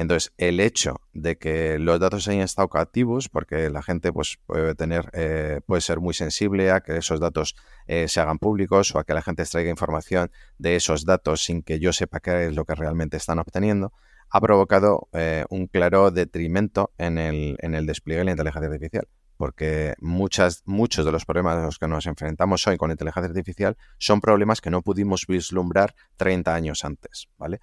Entonces, 0.00 0.32
el 0.38 0.60
hecho 0.60 1.02
de 1.12 1.36
que 1.36 1.78
los 1.78 2.00
datos 2.00 2.26
hayan 2.26 2.40
estado 2.40 2.68
cativos, 2.68 3.28
porque 3.28 3.68
la 3.68 3.82
gente 3.82 4.14
pues, 4.14 4.38
puede 4.46 4.74
tener, 4.74 5.10
eh, 5.12 5.60
puede 5.66 5.82
ser 5.82 6.00
muy 6.00 6.14
sensible 6.14 6.70
a 6.70 6.80
que 6.80 6.96
esos 6.96 7.20
datos 7.20 7.54
eh, 7.86 8.08
se 8.08 8.18
hagan 8.18 8.38
públicos 8.38 8.94
o 8.94 8.98
a 8.98 9.04
que 9.04 9.12
la 9.12 9.20
gente 9.20 9.42
extraiga 9.42 9.68
información 9.68 10.30
de 10.56 10.74
esos 10.74 11.04
datos 11.04 11.44
sin 11.44 11.62
que 11.62 11.80
yo 11.80 11.92
sepa 11.92 12.20
qué 12.20 12.46
es 12.46 12.54
lo 12.54 12.64
que 12.64 12.74
realmente 12.74 13.18
están 13.18 13.40
obteniendo, 13.40 13.92
ha 14.30 14.40
provocado 14.40 15.10
eh, 15.12 15.44
un 15.50 15.66
claro 15.66 16.10
detrimento 16.10 16.92
en 16.96 17.18
el, 17.18 17.86
despliegue 17.86 18.20
de 18.20 18.24
la 18.24 18.30
inteligencia 18.30 18.68
artificial. 18.68 19.06
Porque 19.36 19.96
muchas, 20.00 20.62
muchos 20.64 21.04
de 21.04 21.12
los 21.12 21.26
problemas 21.26 21.58
a 21.58 21.66
los 21.66 21.78
que 21.78 21.88
nos 21.88 22.06
enfrentamos 22.06 22.66
hoy 22.66 22.78
con 22.78 22.90
inteligencia 22.90 23.28
artificial 23.28 23.76
son 23.98 24.22
problemas 24.22 24.62
que 24.62 24.70
no 24.70 24.80
pudimos 24.80 25.26
vislumbrar 25.26 25.94
30 26.16 26.54
años 26.54 26.86
antes, 26.86 27.28
¿vale? 27.36 27.60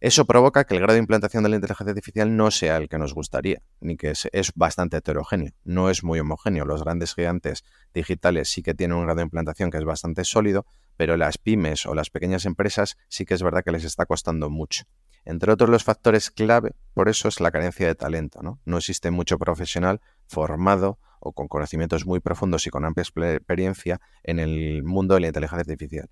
Eso 0.00 0.24
provoca 0.24 0.64
que 0.64 0.72
el 0.72 0.80
grado 0.80 0.94
de 0.94 1.00
implantación 1.00 1.42
de 1.42 1.50
la 1.50 1.56
inteligencia 1.56 1.90
artificial 1.90 2.34
no 2.34 2.50
sea 2.50 2.78
el 2.78 2.88
que 2.88 2.96
nos 2.96 3.12
gustaría, 3.12 3.60
ni 3.80 3.98
que 3.98 4.12
es, 4.32 4.52
bastante 4.54 4.96
heterogéneo, 4.96 5.52
no 5.62 5.90
es 5.90 6.02
muy 6.02 6.18
homogéneo. 6.18 6.64
Los 6.64 6.82
grandes 6.82 7.14
gigantes 7.14 7.64
digitales 7.92 8.48
sí 8.48 8.62
que 8.62 8.72
tienen 8.72 8.96
un 8.96 9.04
grado 9.04 9.18
de 9.18 9.24
implantación 9.24 9.70
que 9.70 9.76
es 9.76 9.84
bastante 9.84 10.24
sólido, 10.24 10.64
pero 10.96 11.18
las 11.18 11.36
pymes 11.36 11.84
o 11.84 11.94
las 11.94 12.08
pequeñas 12.08 12.46
empresas 12.46 12.96
sí 13.08 13.26
que 13.26 13.34
es 13.34 13.42
verdad 13.42 13.62
que 13.62 13.72
les 13.72 13.84
está 13.84 14.06
costando 14.06 14.48
mucho. 14.48 14.84
Entre 15.26 15.52
otros 15.52 15.68
los 15.68 15.84
factores 15.84 16.30
clave, 16.30 16.72
por 16.94 17.10
eso 17.10 17.28
es 17.28 17.38
la 17.38 17.50
carencia 17.50 17.86
de 17.86 17.94
talento. 17.94 18.40
No, 18.42 18.58
no 18.64 18.78
existe 18.78 19.10
mucho 19.10 19.36
profesional 19.36 20.00
formado 20.26 20.98
o 21.20 21.32
con 21.32 21.46
conocimientos 21.46 22.06
muy 22.06 22.20
profundos 22.20 22.66
y 22.66 22.70
con 22.70 22.86
amplia 22.86 23.02
experiencia 23.02 24.00
en 24.22 24.38
el 24.38 24.82
mundo 24.82 25.12
de 25.12 25.20
la 25.20 25.26
inteligencia 25.26 25.60
artificial 25.60 26.08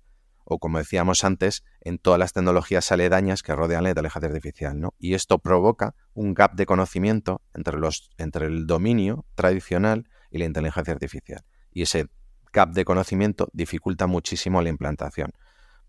o 0.49 0.59
como 0.59 0.79
decíamos 0.79 1.23
antes, 1.23 1.63
en 1.81 1.99
todas 1.99 2.19
las 2.19 2.33
tecnologías 2.33 2.91
aledañas 2.91 3.43
que 3.43 3.55
rodean 3.55 3.83
la 3.83 3.89
inteligencia 3.89 4.27
artificial. 4.27 4.79
¿no? 4.79 4.93
Y 4.97 5.13
esto 5.13 5.37
provoca 5.37 5.95
un 6.13 6.33
gap 6.33 6.55
de 6.55 6.65
conocimiento 6.65 7.41
entre, 7.53 7.77
los, 7.77 8.09
entre 8.17 8.47
el 8.47 8.65
dominio 8.65 9.25
tradicional 9.35 10.09
y 10.31 10.39
la 10.39 10.45
inteligencia 10.45 10.93
artificial. 10.93 11.45
Y 11.71 11.83
ese 11.83 12.07
gap 12.51 12.71
de 12.71 12.83
conocimiento 12.83 13.49
dificulta 13.53 14.07
muchísimo 14.07 14.61
la 14.61 14.69
implantación, 14.69 15.31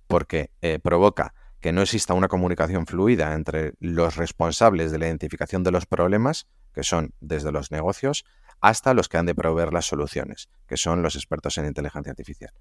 porque 0.07 0.51
eh, 0.61 0.79
provoca 0.79 1.33
que 1.61 1.73
no 1.73 1.81
exista 1.81 2.15
una 2.15 2.29
comunicación 2.29 2.87
fluida 2.87 3.35
entre 3.35 3.75
los 3.81 4.17
responsables 4.17 4.93
de 4.93 4.99
la 4.99 5.07
identificación 5.07 5.63
de 5.63 5.71
los 5.71 5.87
problemas, 5.87 6.49
que 6.75 6.83
son 6.83 7.15
desde 7.21 7.51
los 7.51 7.71
negocios, 7.71 8.25
hasta 8.61 8.93
los 8.93 9.09
que 9.09 9.17
han 9.17 9.27
de 9.27 9.35
proveer 9.35 9.73
las 9.73 9.87
soluciones, 9.87 10.51
que 10.67 10.77
son 10.77 11.03
los 11.03 11.17
expertos 11.17 11.57
en 11.57 11.67
inteligencia 11.67 12.11
artificial. 12.11 12.53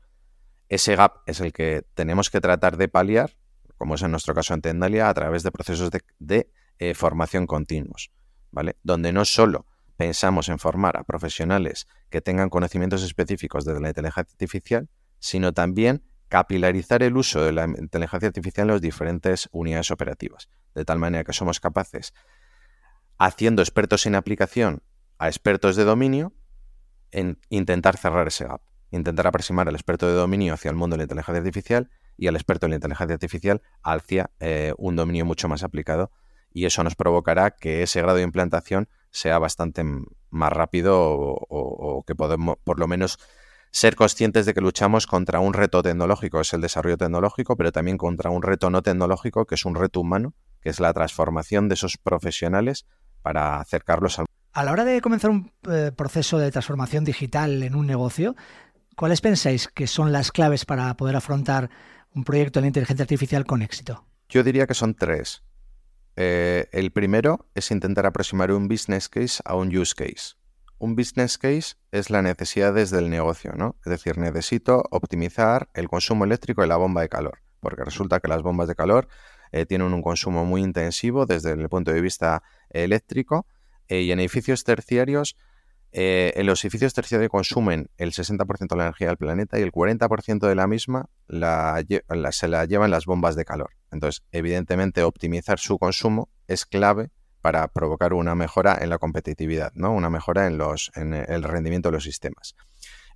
Ese 0.69 0.95
gap 0.95 1.23
es 1.25 1.41
el 1.41 1.51
que 1.51 1.83
tenemos 1.95 2.29
que 2.29 2.39
tratar 2.39 2.77
de 2.77 2.87
paliar, 2.87 3.35
como 3.77 3.95
es 3.95 4.03
en 4.03 4.11
nuestro 4.11 4.35
caso 4.35 4.53
en 4.53 4.61
Tendalia, 4.61 5.09
a 5.09 5.13
través 5.15 5.41
de 5.41 5.51
procesos 5.51 5.89
de, 6.19 6.51
eh, 6.77 6.93
formación 6.93 7.47
continuos, 7.47 8.11
¿vale? 8.51 8.77
Donde 8.83 9.11
no 9.11 9.25
solo 9.25 9.65
pensamos 9.97 10.47
en 10.47 10.59
formar 10.59 10.95
a 10.95 11.03
profesionales 11.03 11.87
que 12.09 12.21
tengan 12.21 12.49
conocimientos 12.49 13.03
específicos 13.03 13.65
de 13.65 13.79
la 13.81 13.89
inteligencia 13.89 14.31
artificial, 14.31 14.89
sino 15.17 15.53
también 15.53 16.03
capilarizar 16.29 17.01
el 17.01 17.17
uso 17.17 17.43
de 17.43 17.51
la 17.51 17.65
inteligencia 17.65 18.27
artificial 18.27 18.67
en 18.67 18.73
las 18.75 18.81
diferentes 18.81 19.49
unidades 19.51 19.89
operativas, 19.89 20.49
de 20.75 20.85
tal 20.85 20.99
manera 20.99 21.23
que 21.23 21.33
somos 21.33 21.59
capaces, 21.59 22.13
haciendo 23.17 23.63
expertos 23.63 24.05
en 24.05 24.13
aplicación 24.13 24.83
a 25.17 25.27
expertos 25.27 25.75
de 25.75 25.83
dominio, 25.83 26.31
en 27.11 27.39
intentar 27.49 27.97
cerrar 27.97 28.27
ese 28.27 28.45
gap 28.45 28.61
intentar 28.91 29.27
aproximar 29.27 29.67
al 29.67 29.75
experto 29.75 30.07
de 30.07 30.13
dominio 30.13 30.53
hacia 30.53 30.69
el 30.69 30.75
mundo 30.75 30.95
de 30.95 30.99
la 30.99 31.03
inteligencia 31.03 31.39
artificial 31.39 31.89
y 32.17 32.27
al 32.27 32.35
experto 32.35 32.65
de 32.65 32.71
la 32.71 32.75
inteligencia 32.75 33.13
artificial 33.13 33.61
hacia 33.83 34.31
eh, 34.39 34.73
un 34.77 34.95
dominio 34.95 35.25
mucho 35.25 35.47
más 35.47 35.63
aplicado. 35.63 36.11
Y 36.51 36.65
eso 36.65 36.83
nos 36.83 36.95
provocará 36.95 37.51
que 37.51 37.83
ese 37.83 38.01
grado 38.01 38.17
de 38.17 38.23
implantación 38.23 38.89
sea 39.11 39.39
bastante 39.39 39.83
más 40.29 40.53
rápido 40.53 40.97
o, 40.99 42.03
que 42.05 42.15
podemos 42.15 42.57
por 42.63 42.79
lo 42.79 42.87
menos 42.87 43.19
ser 43.71 43.95
conscientes 43.95 44.45
de 44.45 44.53
que 44.53 44.61
luchamos 44.61 45.05
contra 45.05 45.39
un 45.39 45.53
reto 45.53 45.83
tecnológico, 45.83 46.41
es 46.41 46.53
el 46.53 46.61
desarrollo 46.61 46.97
tecnológico, 46.97 47.55
pero 47.55 47.71
también 47.71 47.97
contra 47.97 48.31
un 48.31 48.41
reto 48.41 48.69
no 48.69 48.81
tecnológico, 48.81 49.45
que 49.45 49.55
es 49.55 49.65
un 49.65 49.75
reto 49.75 50.01
humano, 50.01 50.33
que 50.61 50.69
es 50.69 50.79
la 50.79 50.91
transformación 50.91 51.69
de 51.69 51.75
esos 51.75 51.97
profesionales 51.97 52.87
para 53.21 53.59
acercarlos 53.59 54.19
al... 54.19 54.25
A 54.53 54.63
la 54.63 54.71
hora 54.71 54.85
de 54.85 54.99
comenzar 55.01 55.29
un 55.29 55.51
eh, 55.69 55.91
proceso 55.95 56.39
de 56.39 56.51
transformación 56.51 57.03
digital 57.03 57.61
en 57.61 57.75
un 57.75 57.85
negocio, 57.85 58.35
¿Cuáles 58.99 59.21
pensáis 59.21 59.69
que 59.69 59.87
son 59.87 60.11
las 60.11 60.29
claves 60.29 60.65
para 60.65 60.93
poder 60.97 61.15
afrontar 61.15 61.69
un 62.13 62.25
proyecto 62.25 62.59
de 62.59 62.67
inteligencia 62.67 63.03
artificial 63.03 63.45
con 63.45 63.61
éxito? 63.61 64.05
Yo 64.27 64.43
diría 64.43 64.67
que 64.67 64.73
son 64.73 64.93
tres. 64.93 65.41
Eh, 66.17 66.67
el 66.73 66.91
primero 66.91 67.47
es 67.55 67.71
intentar 67.71 68.05
aproximar 68.05 68.51
un 68.51 68.67
business 68.67 69.07
case 69.07 69.41
a 69.45 69.55
un 69.55 69.73
use 69.73 69.95
case. 69.95 70.35
Un 70.79 70.97
business 70.97 71.37
case 71.37 71.75
es 71.93 72.09
la 72.09 72.21
necesidad 72.21 72.73
desde 72.73 72.99
el 72.99 73.09
negocio, 73.09 73.53
¿no? 73.55 73.77
Es 73.85 73.89
decir, 73.89 74.17
necesito 74.17 74.83
optimizar 74.91 75.69
el 75.75 75.87
consumo 75.87 76.25
eléctrico 76.25 76.61
de 76.61 76.67
la 76.67 76.75
bomba 76.75 76.99
de 76.99 77.07
calor, 77.07 77.39
porque 77.61 77.85
resulta 77.85 78.19
que 78.19 78.27
las 78.27 78.41
bombas 78.41 78.67
de 78.67 78.75
calor 78.75 79.07
eh, 79.53 79.65
tienen 79.65 79.93
un 79.93 80.01
consumo 80.01 80.43
muy 80.43 80.61
intensivo 80.61 81.25
desde 81.25 81.53
el 81.53 81.69
punto 81.69 81.93
de 81.93 82.01
vista 82.01 82.43
eléctrico 82.69 83.47
eh, 83.87 84.01
y 84.01 84.11
en 84.11 84.19
edificios 84.19 84.65
terciarios 84.65 85.37
eh, 85.91 86.33
en 86.35 86.45
los 86.45 86.63
edificios 86.63 86.93
terciarios 86.93 87.29
consumen 87.29 87.89
el 87.97 88.11
60% 88.11 88.67
de 88.67 88.75
la 88.75 88.83
energía 88.83 89.07
del 89.07 89.17
planeta 89.17 89.59
y 89.59 89.63
el 89.63 89.71
40% 89.71 90.47
de 90.47 90.55
la 90.55 90.67
misma 90.67 91.09
se 91.27 92.47
la 92.47 92.65
llevan 92.65 92.91
las 92.91 93.05
bombas 93.05 93.35
de 93.35 93.45
calor. 93.45 93.71
Entonces, 93.91 94.23
evidentemente, 94.31 95.03
optimizar 95.03 95.59
su 95.59 95.79
consumo 95.79 96.29
es 96.47 96.65
clave 96.65 97.09
para 97.41 97.67
provocar 97.69 98.13
una 98.13 98.35
mejora 98.35 98.77
en 98.79 98.89
la 98.89 98.97
competitividad, 98.97 99.71
¿no? 99.73 99.93
una 99.93 100.09
mejora 100.09 100.47
en, 100.47 101.13
el 101.13 101.43
rendimiento 101.43 101.89
de 101.89 101.93
los 101.93 102.03
sistemas. 102.03 102.55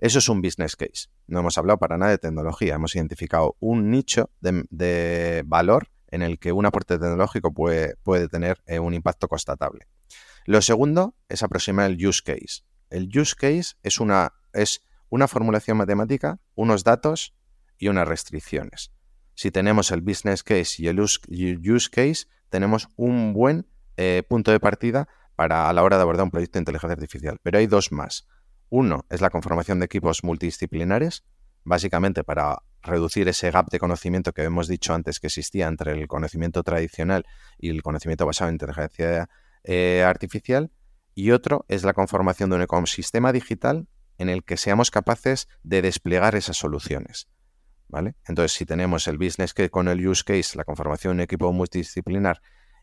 Eso 0.00 0.18
es 0.18 0.28
un 0.28 0.42
business 0.42 0.76
case. 0.76 1.08
No 1.26 1.40
hemos 1.40 1.56
hablado 1.58 1.78
para 1.78 1.96
nada 1.98 2.10
de 2.10 2.18
tecnología. 2.18 2.74
Hemos 2.74 2.94
identificado 2.96 3.56
un 3.60 3.90
nicho 3.90 4.30
de, 4.40 5.42
valor 5.46 5.88
en 6.08 6.22
el 6.22 6.38
que 6.38 6.52
un 6.52 6.66
aporte 6.66 6.98
tecnológico 6.98 7.52
puede, 7.52 7.96
puede 8.02 8.28
tener 8.28 8.62
eh, 8.66 8.78
un 8.78 8.94
impacto 8.94 9.28
constatable. 9.28 9.86
Lo 10.44 10.60
segundo 10.60 11.14
es 11.28 11.42
aproximar 11.42 11.90
el 11.90 12.06
use 12.06 12.22
case. 12.22 12.64
El 12.90 13.08
use 13.18 13.34
case 13.34 13.76
es 13.82 13.98
una, 13.98 14.34
es 14.52 14.82
una 15.08 15.26
formulación 15.26 15.76
matemática, 15.76 16.38
unos 16.54 16.84
datos 16.84 17.34
y 17.78 17.88
unas 17.88 18.06
restricciones. 18.06 18.92
Si 19.34 19.50
tenemos 19.50 19.90
el 19.90 20.02
business 20.02 20.42
case 20.42 20.82
y 20.82 20.88
el 20.88 21.00
use 21.00 21.90
case, 21.90 22.26
tenemos 22.50 22.88
un 22.96 23.32
buen 23.32 23.66
eh, 23.96 24.22
punto 24.28 24.52
de 24.52 24.60
partida 24.60 25.08
para 25.34 25.68
a 25.68 25.72
la 25.72 25.82
hora 25.82 25.96
de 25.96 26.02
abordar 26.02 26.24
un 26.24 26.30
proyecto 26.30 26.58
de 26.58 26.62
inteligencia 26.62 26.94
artificial. 26.94 27.38
Pero 27.42 27.58
hay 27.58 27.66
dos 27.66 27.90
más. 27.90 28.26
Uno 28.68 29.06
es 29.08 29.20
la 29.20 29.30
conformación 29.30 29.78
de 29.78 29.86
equipos 29.86 30.24
multidisciplinares, 30.24 31.24
básicamente 31.64 32.22
para 32.22 32.62
reducir 32.82 33.28
ese 33.28 33.50
gap 33.50 33.70
de 33.70 33.78
conocimiento 33.78 34.32
que 34.32 34.42
hemos 34.42 34.68
dicho 34.68 34.94
antes 34.94 35.18
que 35.18 35.28
existía 35.28 35.66
entre 35.66 35.92
el 35.92 36.06
conocimiento 36.06 36.62
tradicional 36.62 37.24
y 37.58 37.70
el 37.70 37.82
conocimiento 37.82 38.26
basado 38.26 38.50
en 38.50 38.56
inteligencia 38.56 39.30
eh, 39.64 40.04
artificial 40.06 40.70
y 41.14 41.30
otro 41.30 41.64
es 41.68 41.84
la 41.84 41.92
conformación 41.92 42.50
de 42.50 42.56
un 42.56 42.62
ecosistema 42.62 43.32
digital 43.32 43.88
en 44.18 44.28
el 44.28 44.44
que 44.44 44.56
seamos 44.56 44.90
capaces 44.90 45.48
de 45.62 45.82
desplegar 45.82 46.34
esas 46.34 46.56
soluciones. 46.56 47.28
¿Vale? 47.88 48.16
Entonces, 48.26 48.52
si 48.52 48.66
tenemos 48.66 49.06
el 49.06 49.18
business 49.18 49.54
que 49.54 49.70
con 49.70 49.88
el 49.88 50.06
use 50.06 50.24
case, 50.24 50.56
la 50.56 50.64
conformación 50.64 51.12
de 51.12 51.14
un 51.14 51.20
equipo 51.20 51.52
multidisciplinar 51.52 52.40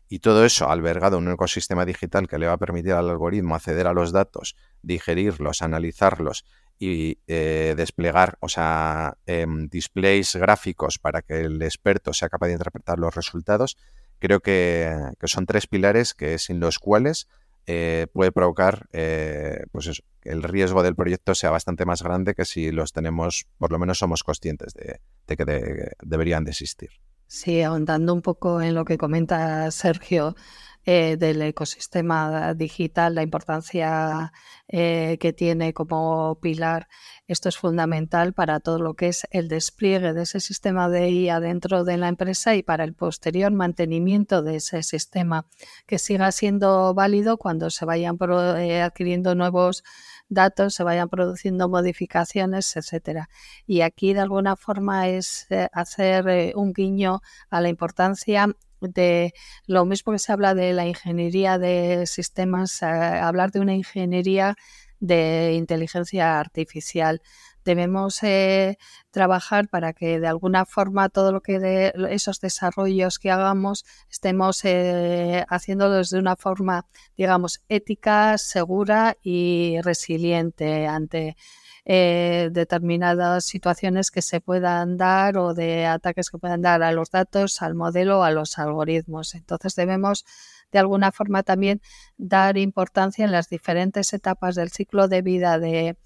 y 0.08 0.20
todo 0.20 0.44
eso 0.44 0.70
albergado 0.70 1.18
en 1.18 1.26
un 1.26 1.34
ecosistema 1.34 1.84
digital 1.84 2.28
que 2.28 2.38
le 2.38 2.46
va 2.46 2.54
a 2.54 2.58
permitir 2.58 2.92
al 2.92 3.10
algoritmo 3.10 3.54
acceder 3.54 3.86
a 3.86 3.92
los 3.92 4.12
datos, 4.12 4.56
digerirlos, 4.82 5.62
analizarlos 5.62 6.44
y 6.78 7.18
eh, 7.26 7.74
desplegar, 7.76 8.36
o 8.40 8.48
sea, 8.48 9.16
em, 9.26 9.68
displays 9.68 10.36
gráficos 10.36 10.98
para 10.98 11.22
que 11.22 11.40
el 11.40 11.62
experto 11.62 12.12
sea 12.12 12.28
capaz 12.28 12.48
de 12.48 12.54
interpretar 12.54 12.98
los 12.98 13.14
resultados, 13.14 13.76
creo 14.22 14.38
que, 14.38 14.94
son 15.24 15.46
tres 15.46 15.66
pilares 15.66 16.14
que 16.14 16.38
sin 16.38 16.60
los 16.60 16.78
cuales 16.78 17.26
eh, 17.66 18.06
puede 18.12 18.30
provocar 18.30 18.86
eh, 18.92 19.64
pues 19.72 20.00
que 20.20 20.30
el 20.30 20.44
riesgo 20.44 20.84
del 20.84 20.94
proyecto 20.94 21.34
sea 21.34 21.50
bastante 21.50 21.84
más 21.84 22.02
grande 22.02 22.34
que 22.34 22.44
si 22.44 22.70
los 22.70 22.92
tenemos, 22.92 23.46
por 23.58 23.72
lo 23.72 23.80
menos 23.80 23.98
somos 23.98 24.22
conscientes 24.22 24.74
de, 24.74 25.00
que 25.26 25.94
deberían 26.04 26.44
de 26.44 26.52
existir. 26.52 26.90
Sí, 27.26 27.62
ahondando 27.62 28.14
un 28.14 28.22
poco 28.22 28.62
en 28.62 28.76
lo 28.76 28.84
que 28.84 28.96
comenta 28.96 29.68
Sergio, 29.72 30.36
eh, 30.84 31.16
del 31.16 31.40
ecosistema 31.42 32.54
digital, 32.54 33.14
la 33.14 33.22
importancia 33.22 34.32
eh, 34.66 35.16
que 35.20 35.32
tiene 35.32 35.72
como 35.72 36.40
pilar. 36.40 36.88
Esto 37.28 37.48
es 37.48 37.56
fundamental 37.56 38.32
para 38.32 38.58
todo 38.58 38.80
lo 38.80 38.94
que 38.94 39.06
es 39.06 39.24
el 39.30 39.46
despliegue 39.46 40.12
de 40.12 40.22
ese 40.22 40.40
sistema 40.40 40.88
de 40.88 41.08
IA 41.08 41.38
dentro 41.38 41.84
de 41.84 41.98
la 41.98 42.08
empresa 42.08 42.56
y 42.56 42.64
para 42.64 42.82
el 42.82 42.94
posterior 42.94 43.52
mantenimiento 43.52 44.42
de 44.42 44.56
ese 44.56 44.82
sistema 44.82 45.46
que 45.86 46.00
siga 46.00 46.32
siendo 46.32 46.94
válido 46.94 47.36
cuando 47.36 47.70
se 47.70 47.84
vayan 47.84 48.18
eh, 48.58 48.82
adquiriendo 48.82 49.36
nuevos 49.36 49.84
datos, 50.28 50.74
se 50.74 50.82
vayan 50.82 51.08
produciendo 51.08 51.68
modificaciones, 51.68 52.74
etcétera. 52.76 53.28
Y 53.68 53.82
aquí 53.82 54.14
de 54.14 54.20
alguna 54.20 54.56
forma 54.56 55.08
es 55.08 55.46
hacer 55.72 56.56
un 56.56 56.72
guiño 56.72 57.20
a 57.50 57.60
la 57.60 57.68
importancia 57.68 58.48
de 58.88 59.32
lo 59.66 59.84
mismo 59.84 60.12
que 60.12 60.18
se 60.18 60.32
habla 60.32 60.54
de 60.54 60.72
la 60.72 60.86
ingeniería 60.86 61.58
de 61.58 62.06
sistemas, 62.06 62.82
hablar 62.82 63.50
de 63.52 63.60
una 63.60 63.74
ingeniería 63.74 64.56
de 65.00 65.54
inteligencia 65.54 66.38
artificial. 66.38 67.20
Debemos 67.64 68.22
eh, 68.22 68.78
trabajar 69.10 69.68
para 69.68 69.92
que 69.92 70.18
de 70.18 70.26
alguna 70.26 70.64
forma 70.64 71.08
todo 71.08 71.32
lo 71.32 71.42
que 71.42 71.58
de 71.58 71.92
esos 72.10 72.40
desarrollos 72.40 73.18
que 73.18 73.30
hagamos 73.30 73.84
estemos 74.10 74.64
eh, 74.64 75.44
haciéndolos 75.48 76.10
de 76.10 76.18
una 76.18 76.36
forma, 76.36 76.86
digamos, 77.16 77.62
ética, 77.68 78.38
segura 78.38 79.16
y 79.22 79.80
resiliente 79.82 80.86
ante 80.86 81.36
eh, 81.84 82.50
determinadas 82.52 83.44
situaciones 83.44 84.10
que 84.10 84.22
se 84.22 84.40
puedan 84.40 84.96
dar 84.96 85.36
o 85.36 85.52
de 85.52 85.86
ataques 85.86 86.30
que 86.30 86.38
puedan 86.38 86.62
dar 86.62 86.82
a 86.82 86.92
los 86.92 87.10
datos, 87.10 87.60
al 87.60 87.74
modelo, 87.74 88.22
a 88.22 88.30
los 88.30 88.58
algoritmos. 88.58 89.34
Entonces 89.34 89.74
debemos 89.74 90.24
de 90.70 90.78
alguna 90.78 91.12
forma 91.12 91.42
también 91.42 91.80
dar 92.16 92.56
importancia 92.56 93.24
en 93.24 93.32
las 93.32 93.48
diferentes 93.48 94.12
etapas 94.12 94.54
del 94.54 94.70
ciclo 94.70 95.08
de 95.08 95.22
vida 95.22 95.58
de, 95.58 95.96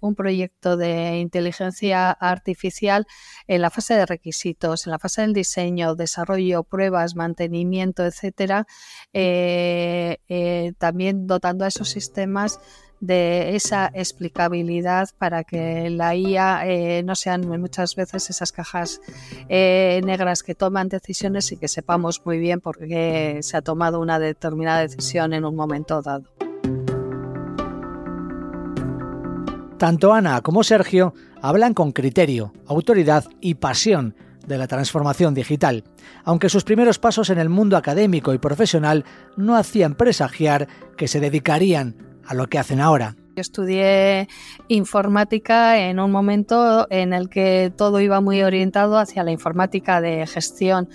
un 0.00 0.14
proyecto 0.14 0.78
de 0.78 1.18
inteligencia 1.18 2.10
artificial 2.10 3.06
en 3.46 3.60
la 3.60 3.70
fase 3.70 3.94
de 3.94 4.06
requisitos, 4.06 4.86
en 4.86 4.90
la 4.92 4.98
fase 4.98 5.20
del 5.20 5.34
diseño, 5.34 5.94
desarrollo, 5.94 6.64
pruebas, 6.64 7.14
mantenimiento, 7.14 8.06
etcétera, 8.06 8.66
eh, 9.12 10.18
eh, 10.28 10.72
también 10.78 11.26
dotando 11.26 11.66
a 11.66 11.68
esos 11.68 11.90
sistemas 11.90 12.58
de 13.00 13.54
esa 13.54 13.90
explicabilidad 13.94 15.10
para 15.18 15.44
que 15.44 15.90
la 15.90 16.14
IA 16.14 16.66
eh, 16.66 17.02
no 17.02 17.14
sean 17.14 17.48
muchas 17.48 17.94
veces 17.94 18.30
esas 18.30 18.52
cajas 18.52 19.00
eh, 19.48 20.00
negras 20.04 20.42
que 20.42 20.54
toman 20.54 20.88
decisiones 20.88 21.52
y 21.52 21.56
que 21.56 21.68
sepamos 21.68 22.22
muy 22.24 22.38
bien 22.38 22.60
por 22.60 22.78
qué 22.78 23.38
se 23.42 23.56
ha 23.56 23.62
tomado 23.62 24.00
una 24.00 24.18
determinada 24.18 24.80
decisión 24.80 25.32
en 25.32 25.44
un 25.44 25.54
momento 25.54 26.02
dado. 26.02 26.24
Tanto 29.78 30.12
Ana 30.12 30.40
como 30.40 30.64
Sergio 30.64 31.14
hablan 31.40 31.72
con 31.72 31.92
criterio, 31.92 32.52
autoridad 32.66 33.24
y 33.40 33.54
pasión 33.54 34.16
de 34.48 34.58
la 34.58 34.66
transformación 34.66 35.34
digital, 35.34 35.84
aunque 36.24 36.48
sus 36.48 36.64
primeros 36.64 36.98
pasos 36.98 37.30
en 37.30 37.38
el 37.38 37.48
mundo 37.48 37.76
académico 37.76 38.34
y 38.34 38.38
profesional 38.38 39.04
no 39.36 39.56
hacían 39.56 39.94
presagiar 39.94 40.66
que 40.96 41.06
se 41.06 41.20
dedicarían 41.20 42.07
a 42.28 42.34
lo 42.34 42.46
que 42.46 42.58
hacen 42.58 42.80
ahora. 42.80 43.16
Estudié 43.36 44.28
informática 44.66 45.78
en 45.78 46.00
un 46.00 46.10
momento 46.10 46.86
en 46.90 47.12
el 47.12 47.28
que 47.28 47.72
todo 47.74 48.00
iba 48.00 48.20
muy 48.20 48.42
orientado 48.42 48.98
hacia 48.98 49.22
la 49.22 49.30
informática 49.30 50.00
de 50.00 50.26
gestión 50.26 50.88